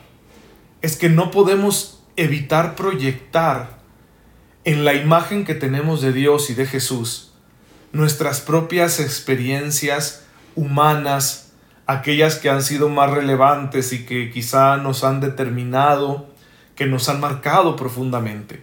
es 0.82 0.96
que 0.96 1.08
no 1.08 1.30
podemos 1.30 2.02
evitar 2.16 2.74
proyectar 2.74 3.78
en 4.64 4.84
la 4.84 4.94
imagen 4.94 5.44
que 5.44 5.54
tenemos 5.54 6.00
de 6.00 6.12
Dios 6.12 6.50
y 6.50 6.54
de 6.54 6.66
Jesús 6.66 7.27
nuestras 7.92 8.40
propias 8.40 9.00
experiencias 9.00 10.24
humanas, 10.54 11.52
aquellas 11.86 12.36
que 12.36 12.50
han 12.50 12.62
sido 12.62 12.88
más 12.88 13.10
relevantes 13.10 13.92
y 13.92 14.04
que 14.04 14.30
quizá 14.30 14.76
nos 14.76 15.04
han 15.04 15.20
determinado, 15.20 16.28
que 16.74 16.86
nos 16.86 17.08
han 17.08 17.20
marcado 17.20 17.76
profundamente. 17.76 18.62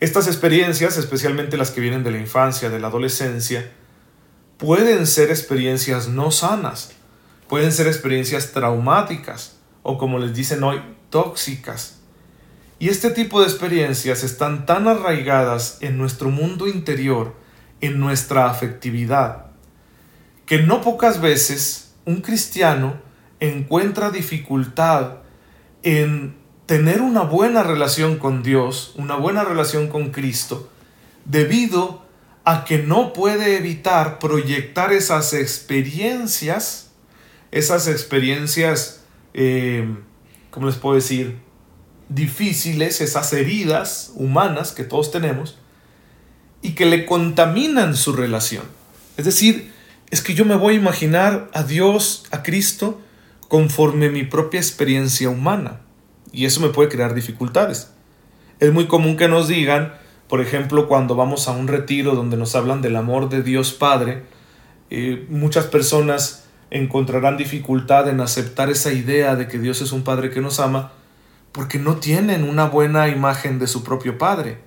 Estas 0.00 0.26
experiencias, 0.26 0.98
especialmente 0.98 1.56
las 1.56 1.70
que 1.70 1.80
vienen 1.80 2.04
de 2.04 2.10
la 2.10 2.18
infancia, 2.18 2.68
de 2.70 2.80
la 2.80 2.88
adolescencia, 2.88 3.70
pueden 4.58 5.06
ser 5.06 5.30
experiencias 5.30 6.08
no 6.08 6.30
sanas, 6.30 6.92
pueden 7.48 7.72
ser 7.72 7.86
experiencias 7.86 8.52
traumáticas 8.52 9.56
o 9.82 9.96
como 9.98 10.18
les 10.18 10.34
dicen 10.34 10.62
hoy, 10.64 10.82
tóxicas. 11.10 12.00
Y 12.78 12.88
este 12.88 13.10
tipo 13.10 13.40
de 13.40 13.46
experiencias 13.46 14.24
están 14.24 14.66
tan 14.66 14.88
arraigadas 14.88 15.78
en 15.80 15.96
nuestro 15.96 16.30
mundo 16.30 16.66
interior, 16.66 17.34
en 17.80 18.00
nuestra 18.00 18.50
afectividad, 18.50 19.46
que 20.46 20.62
no 20.62 20.80
pocas 20.80 21.20
veces 21.20 21.94
un 22.04 22.20
cristiano 22.20 22.94
encuentra 23.40 24.10
dificultad 24.10 25.18
en 25.82 26.34
tener 26.66 27.02
una 27.02 27.22
buena 27.22 27.62
relación 27.62 28.18
con 28.18 28.42
Dios, 28.42 28.94
una 28.96 29.16
buena 29.16 29.44
relación 29.44 29.88
con 29.88 30.10
Cristo, 30.10 30.70
debido 31.24 32.02
a 32.44 32.64
que 32.64 32.78
no 32.78 33.12
puede 33.12 33.56
evitar 33.56 34.18
proyectar 34.18 34.92
esas 34.92 35.32
experiencias, 35.32 36.90
esas 37.50 37.88
experiencias, 37.88 39.02
eh, 39.32 39.96
¿cómo 40.50 40.66
les 40.66 40.76
puedo 40.76 40.94
decir? 40.94 41.38
Difíciles, 42.08 43.00
esas 43.00 43.32
heridas 43.32 44.12
humanas 44.14 44.72
que 44.72 44.84
todos 44.84 45.10
tenemos, 45.10 45.58
y 46.64 46.70
que 46.70 46.86
le 46.86 47.04
contaminan 47.04 47.94
su 47.94 48.14
relación. 48.14 48.64
Es 49.18 49.26
decir, 49.26 49.70
es 50.10 50.22
que 50.22 50.32
yo 50.32 50.46
me 50.46 50.56
voy 50.56 50.74
a 50.74 50.78
imaginar 50.78 51.50
a 51.52 51.62
Dios, 51.62 52.24
a 52.30 52.42
Cristo, 52.42 53.02
conforme 53.48 54.08
mi 54.08 54.24
propia 54.24 54.60
experiencia 54.60 55.28
humana. 55.28 55.82
Y 56.32 56.46
eso 56.46 56.62
me 56.62 56.70
puede 56.70 56.88
crear 56.88 57.14
dificultades. 57.14 57.90
Es 58.60 58.72
muy 58.72 58.86
común 58.86 59.18
que 59.18 59.28
nos 59.28 59.46
digan, 59.46 59.92
por 60.26 60.40
ejemplo, 60.40 60.88
cuando 60.88 61.14
vamos 61.14 61.48
a 61.48 61.52
un 61.52 61.68
retiro 61.68 62.14
donde 62.14 62.38
nos 62.38 62.54
hablan 62.56 62.80
del 62.80 62.96
amor 62.96 63.28
de 63.28 63.42
Dios 63.42 63.74
Padre, 63.74 64.22
eh, 64.88 65.26
muchas 65.28 65.66
personas 65.66 66.46
encontrarán 66.70 67.36
dificultad 67.36 68.08
en 68.08 68.22
aceptar 68.22 68.70
esa 68.70 68.90
idea 68.90 69.36
de 69.36 69.48
que 69.48 69.58
Dios 69.58 69.82
es 69.82 69.92
un 69.92 70.02
Padre 70.02 70.30
que 70.30 70.40
nos 70.40 70.60
ama, 70.60 70.92
porque 71.52 71.78
no 71.78 71.96
tienen 71.96 72.42
una 72.42 72.64
buena 72.64 73.08
imagen 73.08 73.58
de 73.58 73.66
su 73.66 73.84
propio 73.84 74.16
Padre, 74.16 74.63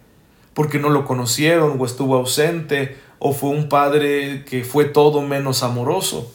porque 0.58 0.80
no 0.80 0.90
lo 0.90 1.06
conocieron 1.06 1.80
o 1.80 1.86
estuvo 1.86 2.16
ausente 2.16 2.98
o 3.20 3.32
fue 3.32 3.52
un 3.52 3.70
Padre 3.70 4.44
que 4.44 4.64
fue 4.64 4.86
todo 4.86 5.22
menos 5.22 5.62
amoroso. 5.62 6.34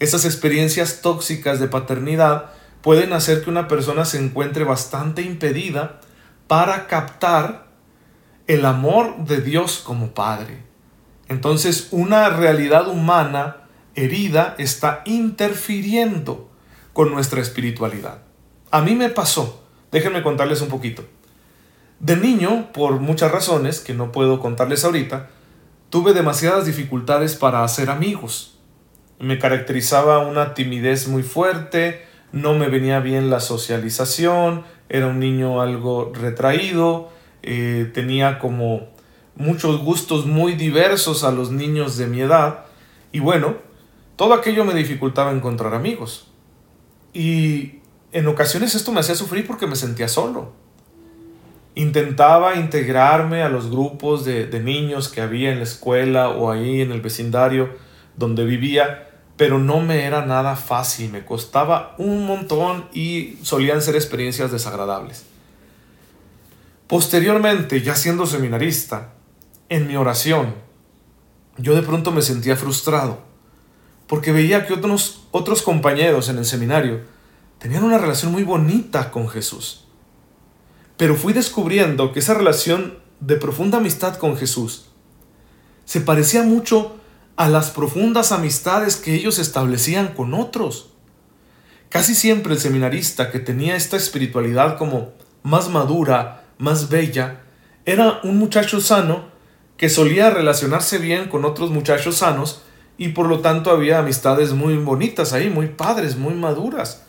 Esas 0.00 0.24
experiencias 0.24 1.02
tóxicas 1.02 1.60
de 1.60 1.68
paternidad 1.68 2.46
pueden 2.82 3.12
hacer 3.12 3.44
que 3.44 3.48
una 3.48 3.68
persona 3.68 4.04
se 4.04 4.18
encuentre 4.18 4.64
bastante 4.64 5.22
impedida 5.22 6.00
para 6.48 6.88
captar 6.88 7.68
el 8.48 8.66
amor 8.66 9.24
de 9.24 9.40
Dios 9.40 9.80
como 9.84 10.14
Padre. 10.14 10.64
Entonces 11.28 11.90
una 11.92 12.28
realidad 12.28 12.88
humana 12.88 13.68
herida 13.94 14.56
está 14.58 15.02
interfiriendo 15.04 16.50
con 16.92 17.12
nuestra 17.12 17.40
espiritualidad. 17.40 18.22
A 18.72 18.80
mí 18.80 18.96
me 18.96 19.10
pasó, 19.10 19.62
déjenme 19.92 20.24
contarles 20.24 20.60
un 20.60 20.70
poquito. 20.70 21.04
De 22.00 22.16
niño, 22.16 22.72
por 22.72 22.98
muchas 22.98 23.30
razones 23.30 23.80
que 23.80 23.92
no 23.92 24.10
puedo 24.10 24.40
contarles 24.40 24.86
ahorita, 24.86 25.28
tuve 25.90 26.14
demasiadas 26.14 26.64
dificultades 26.64 27.36
para 27.36 27.62
hacer 27.62 27.90
amigos. 27.90 28.58
Me 29.18 29.38
caracterizaba 29.38 30.26
una 30.26 30.54
timidez 30.54 31.08
muy 31.08 31.22
fuerte, 31.22 32.06
no 32.32 32.54
me 32.54 32.68
venía 32.68 33.00
bien 33.00 33.28
la 33.28 33.40
socialización, 33.40 34.64
era 34.88 35.08
un 35.08 35.20
niño 35.20 35.60
algo 35.60 36.10
retraído, 36.14 37.10
eh, 37.42 37.90
tenía 37.92 38.38
como 38.38 38.88
muchos 39.36 39.80
gustos 39.82 40.24
muy 40.24 40.54
diversos 40.54 41.22
a 41.22 41.32
los 41.32 41.50
niños 41.50 41.98
de 41.98 42.06
mi 42.06 42.22
edad 42.22 42.64
y 43.12 43.20
bueno, 43.20 43.56
todo 44.16 44.32
aquello 44.32 44.64
me 44.64 44.72
dificultaba 44.72 45.32
encontrar 45.32 45.74
amigos. 45.74 46.28
Y 47.12 47.80
en 48.12 48.26
ocasiones 48.26 48.74
esto 48.74 48.90
me 48.90 49.00
hacía 49.00 49.14
sufrir 49.14 49.46
porque 49.46 49.66
me 49.66 49.76
sentía 49.76 50.08
solo. 50.08 50.59
Intentaba 51.74 52.56
integrarme 52.56 53.42
a 53.42 53.48
los 53.48 53.70
grupos 53.70 54.24
de, 54.24 54.46
de 54.46 54.60
niños 54.60 55.08
que 55.08 55.20
había 55.20 55.52
en 55.52 55.58
la 55.58 55.64
escuela 55.64 56.30
o 56.30 56.50
ahí 56.50 56.80
en 56.80 56.92
el 56.92 57.00
vecindario 57.00 57.70
donde 58.16 58.44
vivía, 58.44 59.08
pero 59.36 59.58
no 59.58 59.80
me 59.80 60.04
era 60.04 60.26
nada 60.26 60.56
fácil, 60.56 61.10
me 61.10 61.24
costaba 61.24 61.94
un 61.98 62.26
montón 62.26 62.86
y 62.92 63.38
solían 63.42 63.80
ser 63.80 63.94
experiencias 63.94 64.52
desagradables. 64.52 65.24
Posteriormente, 66.86 67.80
ya 67.82 67.94
siendo 67.94 68.26
seminarista, 68.26 69.12
en 69.68 69.86
mi 69.86 69.96
oración, 69.96 70.56
yo 71.56 71.74
de 71.76 71.82
pronto 71.82 72.10
me 72.10 72.20
sentía 72.20 72.56
frustrado, 72.56 73.20
porque 74.08 74.32
veía 74.32 74.66
que 74.66 74.74
otros, 74.74 75.28
otros 75.30 75.62
compañeros 75.62 76.28
en 76.28 76.38
el 76.38 76.44
seminario 76.44 77.02
tenían 77.58 77.84
una 77.84 77.96
relación 77.96 78.32
muy 78.32 78.42
bonita 78.42 79.12
con 79.12 79.28
Jesús. 79.28 79.86
Pero 81.00 81.16
fui 81.16 81.32
descubriendo 81.32 82.12
que 82.12 82.18
esa 82.18 82.34
relación 82.34 82.98
de 83.20 83.36
profunda 83.36 83.78
amistad 83.78 84.16
con 84.16 84.36
Jesús 84.36 84.90
se 85.86 86.02
parecía 86.02 86.42
mucho 86.42 86.94
a 87.36 87.48
las 87.48 87.70
profundas 87.70 88.32
amistades 88.32 88.96
que 88.96 89.14
ellos 89.14 89.38
establecían 89.38 90.08
con 90.08 90.34
otros. 90.34 90.90
Casi 91.88 92.14
siempre 92.14 92.52
el 92.52 92.60
seminarista 92.60 93.30
que 93.30 93.38
tenía 93.38 93.76
esta 93.76 93.96
espiritualidad 93.96 94.76
como 94.76 95.12
más 95.42 95.70
madura, 95.70 96.44
más 96.58 96.90
bella, 96.90 97.44
era 97.86 98.20
un 98.22 98.36
muchacho 98.36 98.82
sano 98.82 99.30
que 99.78 99.88
solía 99.88 100.28
relacionarse 100.28 100.98
bien 100.98 101.30
con 101.30 101.46
otros 101.46 101.70
muchachos 101.70 102.16
sanos 102.16 102.60
y 102.98 103.08
por 103.08 103.26
lo 103.26 103.40
tanto 103.40 103.70
había 103.70 104.00
amistades 104.00 104.52
muy 104.52 104.76
bonitas 104.76 105.32
ahí, 105.32 105.48
muy 105.48 105.68
padres, 105.68 106.18
muy 106.18 106.34
maduras. 106.34 107.04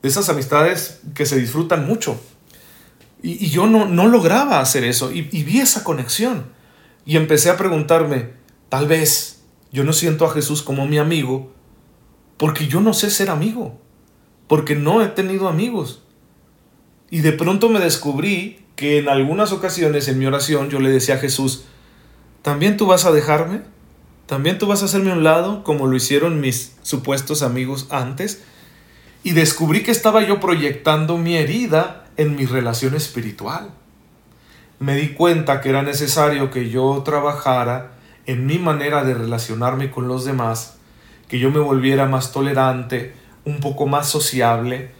de 0.00 0.08
esas 0.08 0.30
amistades 0.30 1.00
que 1.14 1.26
se 1.26 1.36
disfrutan 1.36 1.86
mucho. 1.86 2.18
Y, 3.24 3.48
yo 3.48 3.66
no, 3.66 3.86
no, 3.86 4.06
lograba 4.06 4.60
hacer 4.60 4.84
eso 4.84 5.10
y, 5.10 5.30
y 5.32 5.44
vi 5.44 5.60
esa 5.60 5.82
conexión. 5.82 6.52
Y 7.06 7.16
empecé 7.16 7.48
a 7.48 7.56
preguntarme, 7.56 8.32
tal 8.68 8.86
vez 8.86 9.42
yo 9.72 9.82
no 9.82 9.94
siento 9.94 10.26
a 10.26 10.30
Jesús 10.30 10.62
como 10.62 10.86
mi 10.86 10.98
amigo 10.98 11.54
porque 12.36 12.66
yo 12.66 12.82
no 12.82 12.92
sé 12.92 13.10
ser 13.10 13.30
amigo, 13.30 13.80
porque 14.48 14.74
no 14.74 15.02
he 15.02 15.06
tenido 15.08 15.48
amigos. 15.48 16.02
Y 17.10 17.20
de 17.20 17.32
pronto 17.32 17.70
me 17.70 17.80
descubrí 17.80 18.66
que 18.76 18.98
en 18.98 19.08
algunas 19.08 19.52
ocasiones 19.52 20.08
en 20.08 20.18
mi 20.18 20.26
oración 20.26 20.68
yo 20.68 20.80
le 20.80 20.90
decía 20.90 21.14
a 21.14 21.18
Jesús, 21.18 21.64
¿también 22.42 22.76
tú 22.76 22.86
vas 22.86 23.06
a 23.06 23.12
dejarme? 23.12 23.62
¿También 24.26 24.58
tú 24.58 24.66
vas 24.66 24.82
a 24.82 24.86
hacerme 24.86 25.12
un 25.12 25.24
lado 25.24 25.64
como 25.64 25.86
lo 25.86 25.96
hicieron 25.96 26.40
mis 26.40 26.76
supuestos 26.82 27.42
amigos 27.42 27.86
antes? 27.90 28.42
Y 29.22 29.32
descubrí 29.32 29.82
que 29.82 29.92
estaba 29.92 30.22
yo 30.22 30.40
proyectando 30.40 31.16
mi 31.16 31.36
herida 31.36 32.03
en 32.16 32.36
mi 32.36 32.46
relación 32.46 32.94
espiritual. 32.94 33.70
Me 34.78 34.96
di 34.96 35.14
cuenta 35.14 35.60
que 35.60 35.70
era 35.70 35.82
necesario 35.82 36.50
que 36.50 36.68
yo 36.68 37.02
trabajara 37.04 37.92
en 38.26 38.46
mi 38.46 38.58
manera 38.58 39.04
de 39.04 39.14
relacionarme 39.14 39.90
con 39.90 40.08
los 40.08 40.24
demás, 40.24 40.78
que 41.28 41.38
yo 41.38 41.50
me 41.50 41.60
volviera 41.60 42.06
más 42.06 42.32
tolerante, 42.32 43.14
un 43.44 43.60
poco 43.60 43.86
más 43.86 44.08
sociable, 44.08 44.90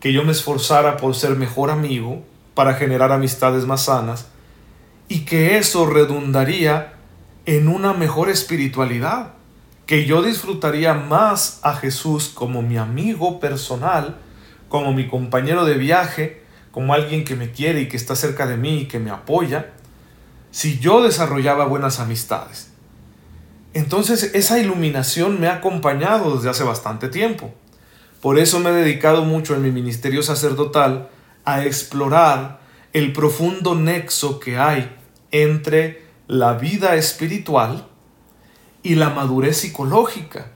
que 0.00 0.12
yo 0.12 0.24
me 0.24 0.32
esforzara 0.32 0.96
por 0.96 1.14
ser 1.14 1.36
mejor 1.36 1.70
amigo, 1.70 2.22
para 2.54 2.74
generar 2.74 3.10
amistades 3.10 3.66
más 3.66 3.84
sanas, 3.84 4.28
y 5.08 5.24
que 5.24 5.58
eso 5.58 5.86
redundaría 5.86 6.94
en 7.46 7.68
una 7.68 7.92
mejor 7.92 8.30
espiritualidad, 8.30 9.32
que 9.86 10.06
yo 10.06 10.22
disfrutaría 10.22 10.94
más 10.94 11.60
a 11.62 11.74
Jesús 11.74 12.30
como 12.32 12.62
mi 12.62 12.78
amigo 12.78 13.40
personal, 13.40 14.16
como 14.68 14.92
mi 14.92 15.08
compañero 15.08 15.64
de 15.64 15.74
viaje, 15.74 16.43
como 16.74 16.92
alguien 16.92 17.24
que 17.24 17.36
me 17.36 17.52
quiere 17.52 17.82
y 17.82 17.88
que 17.88 17.96
está 17.96 18.16
cerca 18.16 18.48
de 18.48 18.56
mí 18.56 18.80
y 18.80 18.86
que 18.86 18.98
me 18.98 19.12
apoya, 19.12 19.70
si 20.50 20.80
yo 20.80 21.04
desarrollaba 21.04 21.66
buenas 21.66 22.00
amistades. 22.00 22.72
Entonces 23.74 24.32
esa 24.34 24.58
iluminación 24.58 25.40
me 25.40 25.46
ha 25.46 25.54
acompañado 25.54 26.34
desde 26.34 26.50
hace 26.50 26.64
bastante 26.64 27.08
tiempo. 27.08 27.54
Por 28.20 28.40
eso 28.40 28.58
me 28.58 28.70
he 28.70 28.72
dedicado 28.72 29.24
mucho 29.24 29.54
en 29.54 29.62
mi 29.62 29.70
ministerio 29.70 30.24
sacerdotal 30.24 31.10
a 31.44 31.64
explorar 31.64 32.58
el 32.92 33.12
profundo 33.12 33.76
nexo 33.76 34.40
que 34.40 34.58
hay 34.58 34.96
entre 35.30 36.02
la 36.26 36.54
vida 36.54 36.96
espiritual 36.96 37.86
y 38.82 38.96
la 38.96 39.10
madurez 39.10 39.58
psicológica. 39.58 40.50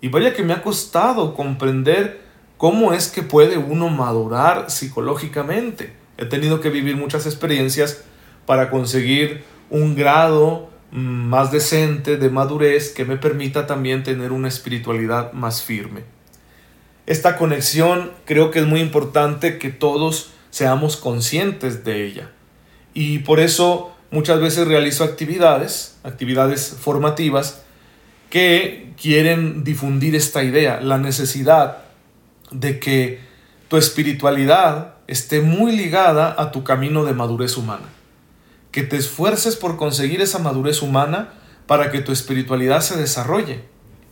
Y 0.00 0.08
vaya 0.08 0.34
que 0.34 0.42
me 0.42 0.54
ha 0.54 0.62
costado 0.64 1.36
comprender 1.36 2.21
cómo 2.62 2.92
es 2.92 3.08
que 3.08 3.24
puede 3.24 3.58
uno 3.58 3.88
madurar 3.88 4.70
psicológicamente. 4.70 5.94
He 6.16 6.26
tenido 6.26 6.60
que 6.60 6.70
vivir 6.70 6.96
muchas 6.96 7.26
experiencias 7.26 8.04
para 8.46 8.70
conseguir 8.70 9.42
un 9.68 9.96
grado 9.96 10.70
mm, 10.92 11.00
más 11.00 11.50
decente 11.50 12.18
de 12.18 12.30
madurez 12.30 12.90
que 12.90 13.04
me 13.04 13.16
permita 13.16 13.66
también 13.66 14.04
tener 14.04 14.30
una 14.30 14.46
espiritualidad 14.46 15.32
más 15.32 15.60
firme. 15.60 16.04
Esta 17.04 17.36
conexión 17.36 18.12
creo 18.26 18.52
que 18.52 18.60
es 18.60 18.66
muy 18.66 18.78
importante 18.78 19.58
que 19.58 19.70
todos 19.70 20.30
seamos 20.50 20.96
conscientes 20.96 21.82
de 21.82 22.06
ella. 22.06 22.30
Y 22.94 23.18
por 23.18 23.40
eso 23.40 23.92
muchas 24.12 24.40
veces 24.40 24.68
realizo 24.68 25.02
actividades, 25.02 25.98
actividades 26.04 26.76
formativas, 26.80 27.64
que 28.30 28.92
quieren 29.02 29.64
difundir 29.64 30.14
esta 30.14 30.44
idea, 30.44 30.80
la 30.80 30.98
necesidad 30.98 31.81
de 32.52 32.78
que 32.78 33.20
tu 33.68 33.76
espiritualidad 33.76 34.94
esté 35.06 35.40
muy 35.40 35.76
ligada 35.76 36.34
a 36.38 36.52
tu 36.52 36.64
camino 36.64 37.04
de 37.04 37.14
madurez 37.14 37.56
humana. 37.56 37.88
Que 38.70 38.82
te 38.82 38.96
esfuerces 38.96 39.56
por 39.56 39.76
conseguir 39.76 40.20
esa 40.20 40.38
madurez 40.38 40.82
humana 40.82 41.30
para 41.66 41.90
que 41.90 42.00
tu 42.00 42.12
espiritualidad 42.12 42.80
se 42.80 42.96
desarrolle 42.96 43.64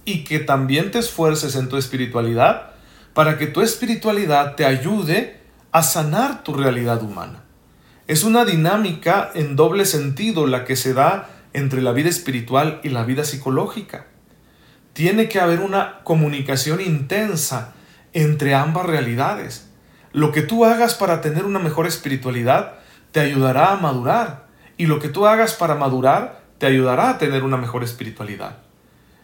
y 0.04 0.24
que 0.24 0.38
también 0.38 0.90
te 0.90 0.98
esfuerces 0.98 1.56
en 1.56 1.68
tu 1.68 1.76
espiritualidad 1.76 2.70
para 3.14 3.38
que 3.38 3.46
tu 3.46 3.60
espiritualidad 3.60 4.56
te 4.56 4.64
ayude 4.64 5.40
a 5.72 5.82
sanar 5.82 6.42
tu 6.42 6.54
realidad 6.54 7.02
humana. 7.02 7.44
Es 8.06 8.24
una 8.24 8.44
dinámica 8.44 9.30
en 9.34 9.56
doble 9.56 9.84
sentido 9.84 10.46
la 10.46 10.64
que 10.64 10.76
se 10.76 10.94
da 10.94 11.28
entre 11.52 11.82
la 11.82 11.92
vida 11.92 12.08
espiritual 12.08 12.80
y 12.82 12.88
la 12.88 13.04
vida 13.04 13.24
psicológica. 13.24 14.06
Tiene 14.92 15.28
que 15.28 15.40
haber 15.40 15.60
una 15.60 16.00
comunicación 16.02 16.80
intensa 16.80 17.74
entre 18.12 18.54
ambas 18.54 18.86
realidades. 18.86 19.68
Lo 20.12 20.32
que 20.32 20.42
tú 20.42 20.64
hagas 20.64 20.94
para 20.94 21.20
tener 21.20 21.44
una 21.44 21.58
mejor 21.58 21.86
espiritualidad 21.86 22.74
te 23.12 23.20
ayudará 23.20 23.72
a 23.72 23.76
madurar 23.76 24.46
y 24.76 24.86
lo 24.86 24.98
que 24.98 25.08
tú 25.08 25.26
hagas 25.26 25.54
para 25.54 25.74
madurar 25.74 26.40
te 26.58 26.66
ayudará 26.66 27.10
a 27.10 27.18
tener 27.18 27.42
una 27.42 27.56
mejor 27.56 27.84
espiritualidad. 27.84 28.58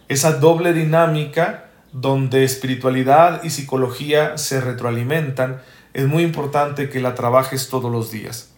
Esa 0.09 0.33
doble 0.38 0.72
dinámica 0.72 1.64
donde 1.92 2.44
espiritualidad 2.44 3.42
y 3.42 3.51
psicología 3.51 4.38
se 4.38 4.61
retroalimentan 4.61 5.62
es 5.94 6.07
muy 6.07 6.22
importante 6.22 6.88
que 6.90 7.01
la 7.01 7.14
trabajes 7.14 7.68
todos 7.68 7.90
los 7.90 8.11
días. 8.11 8.51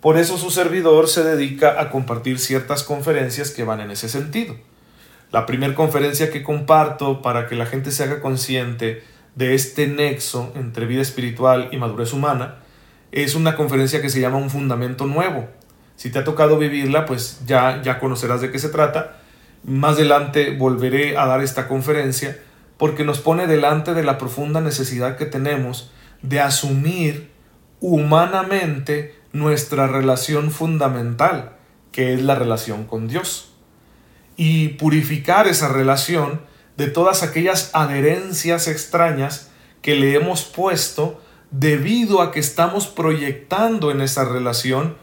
Por 0.00 0.18
eso 0.18 0.38
su 0.38 0.50
servidor 0.50 1.08
se 1.08 1.24
dedica 1.24 1.80
a 1.80 1.90
compartir 1.90 2.38
ciertas 2.38 2.82
conferencias 2.82 3.50
que 3.50 3.64
van 3.64 3.80
en 3.80 3.90
ese 3.90 4.08
sentido. 4.08 4.54
La 5.32 5.46
primera 5.46 5.74
conferencia 5.74 6.30
que 6.30 6.42
comparto 6.42 7.20
para 7.22 7.48
que 7.48 7.56
la 7.56 7.66
gente 7.66 7.90
se 7.90 8.04
haga 8.04 8.20
consciente 8.20 9.02
de 9.34 9.54
este 9.54 9.86
nexo 9.86 10.52
entre 10.54 10.86
vida 10.86 11.02
espiritual 11.02 11.68
y 11.72 11.76
madurez 11.76 12.12
humana 12.12 12.56
es 13.12 13.34
una 13.34 13.56
conferencia 13.56 14.02
que 14.02 14.10
se 14.10 14.20
llama 14.20 14.38
Un 14.38 14.50
Fundamento 14.50 15.06
Nuevo. 15.06 15.48
Si 15.96 16.10
te 16.10 16.18
ha 16.18 16.24
tocado 16.24 16.58
vivirla, 16.58 17.06
pues 17.06 17.42
ya, 17.46 17.80
ya 17.82 18.00
conocerás 18.00 18.40
de 18.40 18.50
qué 18.50 18.58
se 18.58 18.68
trata. 18.68 19.20
Más 19.62 19.94
adelante 19.94 20.56
volveré 20.56 21.16
a 21.16 21.26
dar 21.26 21.40
esta 21.40 21.68
conferencia 21.68 22.36
porque 22.76 23.04
nos 23.04 23.20
pone 23.20 23.46
delante 23.46 23.94
de 23.94 24.02
la 24.02 24.18
profunda 24.18 24.60
necesidad 24.60 25.16
que 25.16 25.26
tenemos 25.26 25.92
de 26.22 26.40
asumir 26.40 27.30
humanamente 27.80 29.14
nuestra 29.32 29.86
relación 29.86 30.50
fundamental, 30.50 31.52
que 31.92 32.14
es 32.14 32.22
la 32.22 32.34
relación 32.34 32.84
con 32.84 33.08
Dios, 33.08 33.52
y 34.36 34.70
purificar 34.70 35.46
esa 35.46 35.68
relación 35.68 36.40
de 36.76 36.88
todas 36.88 37.22
aquellas 37.22 37.70
adherencias 37.72 38.68
extrañas 38.68 39.50
que 39.82 39.94
le 39.94 40.14
hemos 40.14 40.44
puesto 40.44 41.20
debido 41.50 42.20
a 42.20 42.32
que 42.32 42.40
estamos 42.40 42.86
proyectando 42.86 43.90
en 43.90 44.00
esa 44.00 44.24
relación 44.24 44.96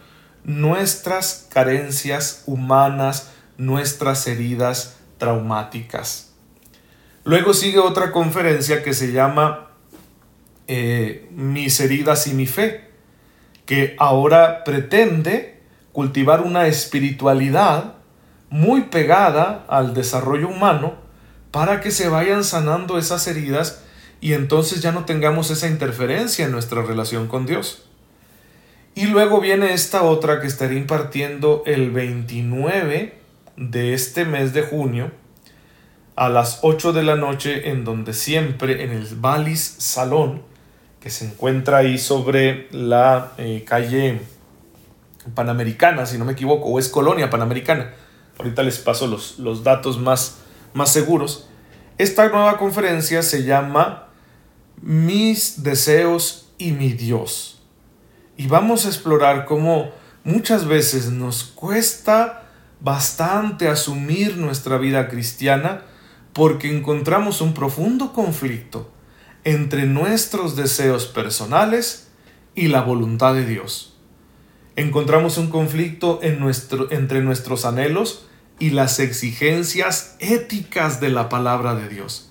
nuestras 0.43 1.47
carencias 1.49 2.43
humanas, 2.45 3.31
nuestras 3.57 4.27
heridas 4.27 4.97
traumáticas. 5.17 6.33
Luego 7.23 7.53
sigue 7.53 7.79
otra 7.79 8.11
conferencia 8.11 8.83
que 8.83 8.93
se 8.93 9.11
llama 9.11 9.69
eh, 10.67 11.27
mis 11.31 11.79
heridas 11.79 12.27
y 12.27 12.33
mi 12.33 12.47
fe, 12.47 12.89
que 13.65 13.95
ahora 13.99 14.63
pretende 14.63 15.61
cultivar 15.91 16.41
una 16.41 16.67
espiritualidad 16.67 17.93
muy 18.49 18.83
pegada 18.83 19.65
al 19.67 19.93
desarrollo 19.93 20.49
humano 20.49 20.95
para 21.51 21.81
que 21.81 21.91
se 21.91 22.09
vayan 22.09 22.43
sanando 22.43 22.97
esas 22.97 23.27
heridas 23.27 23.83
y 24.19 24.33
entonces 24.33 24.81
ya 24.81 24.91
no 24.91 25.05
tengamos 25.05 25.51
esa 25.51 25.67
interferencia 25.67 26.45
en 26.45 26.51
nuestra 26.51 26.81
relación 26.81 27.27
con 27.27 27.45
Dios. 27.45 27.83
Y 28.95 29.05
luego 29.05 29.39
viene 29.39 29.73
esta 29.73 30.03
otra 30.03 30.41
que 30.41 30.47
estaré 30.47 30.75
impartiendo 30.75 31.63
el 31.65 31.91
29 31.91 33.17
de 33.57 33.93
este 33.93 34.25
mes 34.25 34.53
de 34.53 34.63
junio 34.63 35.11
a 36.15 36.29
las 36.29 36.59
8 36.61 36.93
de 36.93 37.03
la 37.03 37.15
noche 37.15 37.69
en 37.69 37.83
donde 37.83 38.13
siempre 38.13 38.83
en 38.83 38.91
el 38.91 39.07
Valis 39.15 39.75
Salón 39.79 40.43
que 40.99 41.09
se 41.09 41.25
encuentra 41.25 41.77
ahí 41.77 41.97
sobre 41.97 42.67
la 42.71 43.31
eh, 43.37 43.63
calle 43.65 44.21
Panamericana, 45.33 46.05
si 46.05 46.17
no 46.17 46.25
me 46.25 46.33
equivoco, 46.33 46.69
o 46.69 46.79
es 46.79 46.89
Colonia 46.89 47.29
Panamericana. 47.29 47.93
Ahorita 48.37 48.61
les 48.63 48.77
paso 48.77 49.07
los, 49.07 49.39
los 49.39 49.63
datos 49.63 49.99
más, 49.99 50.40
más 50.73 50.91
seguros. 50.91 51.47
Esta 51.97 52.29
nueva 52.29 52.57
conferencia 52.57 53.21
se 53.21 53.43
llama 53.43 54.07
Mis 54.81 55.63
deseos 55.63 56.49
y 56.57 56.71
mi 56.71 56.93
Dios. 56.93 57.61
Y 58.37 58.47
vamos 58.47 58.85
a 58.85 58.89
explorar 58.89 59.45
cómo 59.45 59.91
muchas 60.23 60.65
veces 60.65 61.11
nos 61.11 61.43
cuesta 61.43 62.49
bastante 62.79 63.67
asumir 63.67 64.37
nuestra 64.37 64.77
vida 64.77 65.07
cristiana 65.07 65.83
porque 66.33 66.75
encontramos 66.75 67.41
un 67.41 67.53
profundo 67.53 68.13
conflicto 68.13 68.89
entre 69.43 69.85
nuestros 69.85 70.55
deseos 70.55 71.05
personales 71.05 72.09
y 72.55 72.67
la 72.67 72.81
voluntad 72.81 73.33
de 73.33 73.45
Dios. 73.45 73.93
Encontramos 74.75 75.37
un 75.37 75.49
conflicto 75.49 76.19
en 76.23 76.39
nuestro, 76.39 76.91
entre 76.91 77.21
nuestros 77.21 77.65
anhelos 77.65 78.27
y 78.61 78.69
las 78.69 78.99
exigencias 78.99 80.15
éticas 80.19 81.01
de 81.01 81.09
la 81.09 81.27
palabra 81.29 81.73
de 81.73 81.89
Dios. 81.89 82.29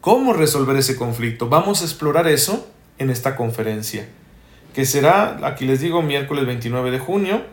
¿Cómo 0.00 0.32
resolver 0.32 0.76
ese 0.76 0.96
conflicto? 0.96 1.48
Vamos 1.48 1.82
a 1.82 1.84
explorar 1.84 2.26
eso 2.26 2.66
en 2.98 3.10
esta 3.10 3.36
conferencia, 3.36 4.08
que 4.74 4.84
será, 4.84 5.38
aquí 5.44 5.64
les 5.64 5.80
digo, 5.80 6.02
miércoles 6.02 6.46
29 6.46 6.90
de 6.90 6.98
junio 6.98 7.44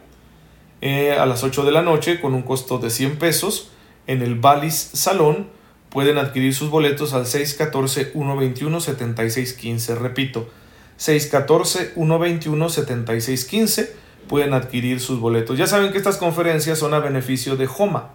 eh, 0.82 1.12
a 1.12 1.28
las 1.28 1.44
8 1.44 1.64
de 1.64 1.72
la 1.72 1.84
noche 1.84 2.20
con 2.20 2.34
un 2.34 2.42
costo 2.42 2.80
de 2.80 2.90
100 2.90 3.20
pesos 3.20 3.70
en 4.08 4.24
el 4.24 4.34
Balis 4.34 4.90
Salón. 4.94 5.48
Pueden 5.92 6.18
adquirir 6.18 6.56
sus 6.56 6.72
boletos 6.72 7.14
al 7.14 7.26
614-121-7615. 7.26 10.00
Repito, 10.00 10.50
614-121-7615 10.98 13.90
pueden 14.30 14.54
adquirir 14.54 15.02
sus 15.02 15.20
boletos. 15.20 15.58
Ya 15.58 15.68
saben 15.68 15.92
que 15.92 15.98
estas 15.98 16.16
conferencias 16.16 16.80
son 16.80 16.94
a 16.94 17.00
beneficio 17.00 17.58
de 17.58 17.68
JOMA, 17.68 18.12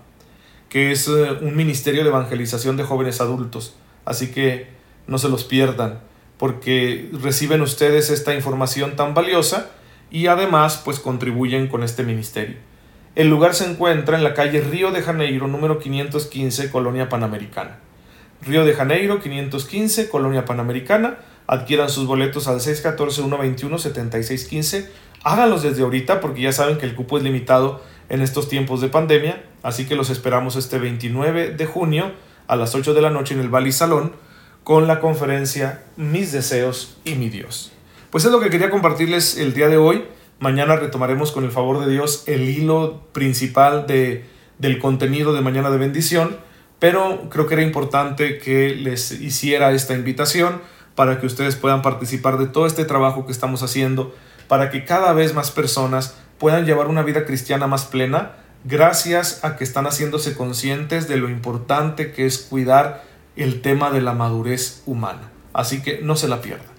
que 0.71 0.93
es 0.93 1.07
eh, 1.09 1.33
un 1.43 1.55
ministerio 1.55 2.03
de 2.03 2.09
evangelización 2.09 2.79
de 2.79 2.85
jóvenes 2.85 3.21
adultos. 3.21 3.75
Así 4.07 4.31
que 4.31 4.69
no 5.07 5.19
se 5.19 5.29
los 5.29 5.45
pierdan, 5.45 6.01
porque 6.39 7.11
reciben 7.13 7.61
ustedes 7.61 8.09
esta 8.09 8.35
información 8.35 8.97
tan 8.97 9.13
valiosa 9.13 9.69
y 10.11 10.29
además 10.29 10.81
pues 10.83 11.01
contribuyen 11.01 11.69
con 11.69 11.83
este 11.83 12.05
ministerio. 12.05 12.57
El 13.17 13.29
lugar 13.29 13.55
se 13.55 13.71
encuentra 13.71 14.17
en 14.17 14.25
la 14.25 14.35
calle 14.35 14.61
Río 14.61 14.91
de 14.91 15.03
Janeiro, 15.03 15.47
número 15.47 15.79
515, 15.79 16.71
Colonia 16.71 17.09
Panamericana. 17.09 17.79
Río 18.43 18.65
de 18.65 18.75
Janeiro, 18.75 19.21
515, 19.21 20.09
Colonia 20.09 20.45
Panamericana. 20.45 21.19
Adquieran 21.47 21.91
sus 21.91 22.07
boletos 22.07 22.49
al 22.49 22.59
614-121-7615. 22.61 24.89
Háganlos 25.25 25.63
desde 25.63 25.83
ahorita 25.83 26.21
porque 26.21 26.43
ya 26.43 26.53
saben 26.53 26.79
que 26.79 26.87
el 26.87 26.95
cupo 26.95 27.17
es 27.17 27.25
limitado 27.25 27.83
en 28.11 28.21
estos 28.21 28.49
tiempos 28.49 28.81
de 28.81 28.89
pandemia. 28.89 29.43
Así 29.63 29.87
que 29.87 29.97
los 29.97 30.11
esperamos 30.11 30.57
este 30.57 30.79
29 30.79 31.53
de 31.53 31.67
junio 31.67 32.13
a 32.47 32.57
las 32.57 32.75
8 32.75 32.93
de 32.93 33.01
la 33.01 33.11
noche 33.11 33.35
en 33.35 33.41
el 33.41 33.49
Bali 33.49 33.73
Salón 33.73 34.13
con 34.65 34.87
la 34.87 35.01
conferencia 35.01 35.83
Mis 35.97 36.33
deseos 36.33 36.99
y 37.05 37.15
mi 37.15 37.31
Dios. 37.31 37.73
Pues 38.11 38.25
es 38.25 38.33
lo 38.33 38.41
que 38.41 38.51
quería 38.51 38.71
compartirles 38.71 39.39
el 39.39 39.55
día 39.55 39.69
de 39.69 39.77
hoy. 39.77 40.05
Mañana 40.41 40.77
retomaremos 40.77 41.33
con 41.33 41.45
el 41.45 41.51
favor 41.51 41.85
de 41.85 41.91
Dios 41.91 42.25
el 42.27 42.49
hilo 42.49 43.01
principal 43.13 43.87
de, 43.87 44.25
del 44.59 44.79
contenido 44.79 45.33
de 45.33 45.41
Mañana 45.41 45.71
de 45.71 45.79
Bendición, 45.79 46.37
pero 46.79 47.29
creo 47.31 47.47
que 47.47 47.55
era 47.55 47.63
importante 47.63 48.39
que 48.39 48.75
les 48.75 49.11
hiciera 49.11 49.73
esta 49.73 49.95
invitación 49.95 50.61
para 50.95 51.21
que 51.21 51.27
ustedes 51.27 51.57
puedan 51.57 51.83
participar 51.83 52.39
de 52.39 52.47
todo 52.47 52.67
este 52.67 52.85
trabajo 52.85 53.27
que 53.27 53.33
estamos 53.33 53.63
haciendo, 53.63 54.15
para 54.49 54.71
que 54.71 54.85
cada 54.85 55.13
vez 55.13 55.35
más 55.35 55.51
personas 55.51 56.15
puedan 56.39 56.67
llevar 56.67 56.89
una 56.89 57.03
vida 57.03 57.25
cristiana 57.25 57.67
más 57.67 57.85
plena, 57.85 58.33
gracias 58.65 59.45
a 59.45 59.57
que 59.57 59.65
están 59.65 59.87
haciéndose 59.87 60.35
conscientes 60.35 61.09
de 61.09 61.17
lo 61.17 61.29
importante 61.29 62.13
que 62.13 62.27
es 62.27 62.39
cuidar 62.39 63.05
el 63.37 63.63
tema 63.63 63.91
de 63.91 64.01
la 64.01 64.13
madurez 64.13 64.83
humana. 64.87 65.31
Así 65.53 65.83
que 65.83 66.01
no 66.03 66.17
se 66.17 66.29
la 66.29 66.41
pierdan. 66.41 66.75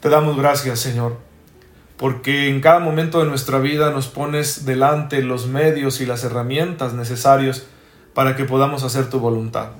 Te 0.00 0.08
damos 0.08 0.36
gracias, 0.36 0.80
Señor, 0.80 1.18
porque 1.96 2.48
en 2.48 2.60
cada 2.60 2.78
momento 2.78 3.20
de 3.20 3.26
nuestra 3.26 3.58
vida 3.58 3.90
nos 3.90 4.06
pones 4.06 4.64
delante 4.64 5.22
los 5.22 5.46
medios 5.46 6.00
y 6.00 6.06
las 6.06 6.24
herramientas 6.24 6.94
necesarios 6.94 7.66
para 8.14 8.36
que 8.36 8.44
podamos 8.44 8.82
hacer 8.84 9.10
tu 9.10 9.20
voluntad. 9.20 9.70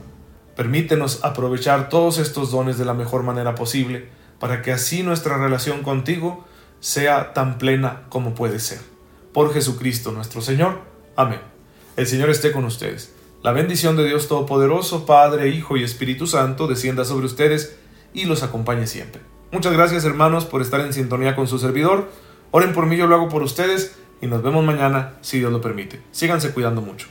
Permítenos 0.57 1.20
aprovechar 1.22 1.88
todos 1.88 2.18
estos 2.18 2.51
dones 2.51 2.79
de 2.79 2.85
la 2.85 2.94
mejor 2.94 3.22
manera 3.22 3.55
posible, 3.55 4.09
para 4.40 4.62
que 4.62 4.72
así 4.72 5.03
nuestra 5.03 5.38
relación 5.38 5.83
contigo 5.83 6.44
sea 6.81 7.33
tan 7.33 7.59
plena 7.59 8.03
como 8.09 8.35
puede 8.35 8.61
ser. 8.61 8.81
Por 9.33 9.53
Jesucristo 9.53 10.12
nuestro 10.12 10.41
Señor. 10.41 10.81
Amén. 11.17 11.41
El 11.97 12.07
Señor 12.07 12.31
esté 12.31 12.53
con 12.53 12.64
ustedes. 12.64 13.14
La 13.43 13.53
bendición 13.53 13.97
de 13.97 14.05
Dios 14.05 14.29
Todopoderoso, 14.29 15.07
Padre, 15.07 15.49
Hijo 15.49 15.77
y 15.77 15.85
Espíritu 15.85 16.27
Santo, 16.27 16.67
descienda 16.67 17.05
sobre 17.05 17.27
ustedes 17.27 17.77
y 18.12 18.25
los 18.25 18.43
acompañe 18.43 18.87
siempre. 18.87 19.23
Muchas 19.53 19.73
gracias 19.73 20.05
hermanos 20.05 20.45
por 20.45 20.61
estar 20.61 20.81
en 20.81 20.93
sintonía 20.93 21.37
con 21.37 21.47
su 21.47 21.59
servidor. 21.59 22.11
Oren 22.51 22.73
por 22.73 22.87
mí, 22.87 22.97
yo 22.97 23.07
lo 23.07 23.14
hago 23.14 23.29
por 23.29 23.43
ustedes 23.43 23.97
y 24.21 24.27
nos 24.27 24.43
vemos 24.43 24.64
mañana 24.64 25.14
si 25.21 25.38
Dios 25.38 25.53
lo 25.53 25.61
permite. 25.61 26.01
Síganse 26.11 26.53
cuidando 26.53 26.83
mucho. 26.83 27.09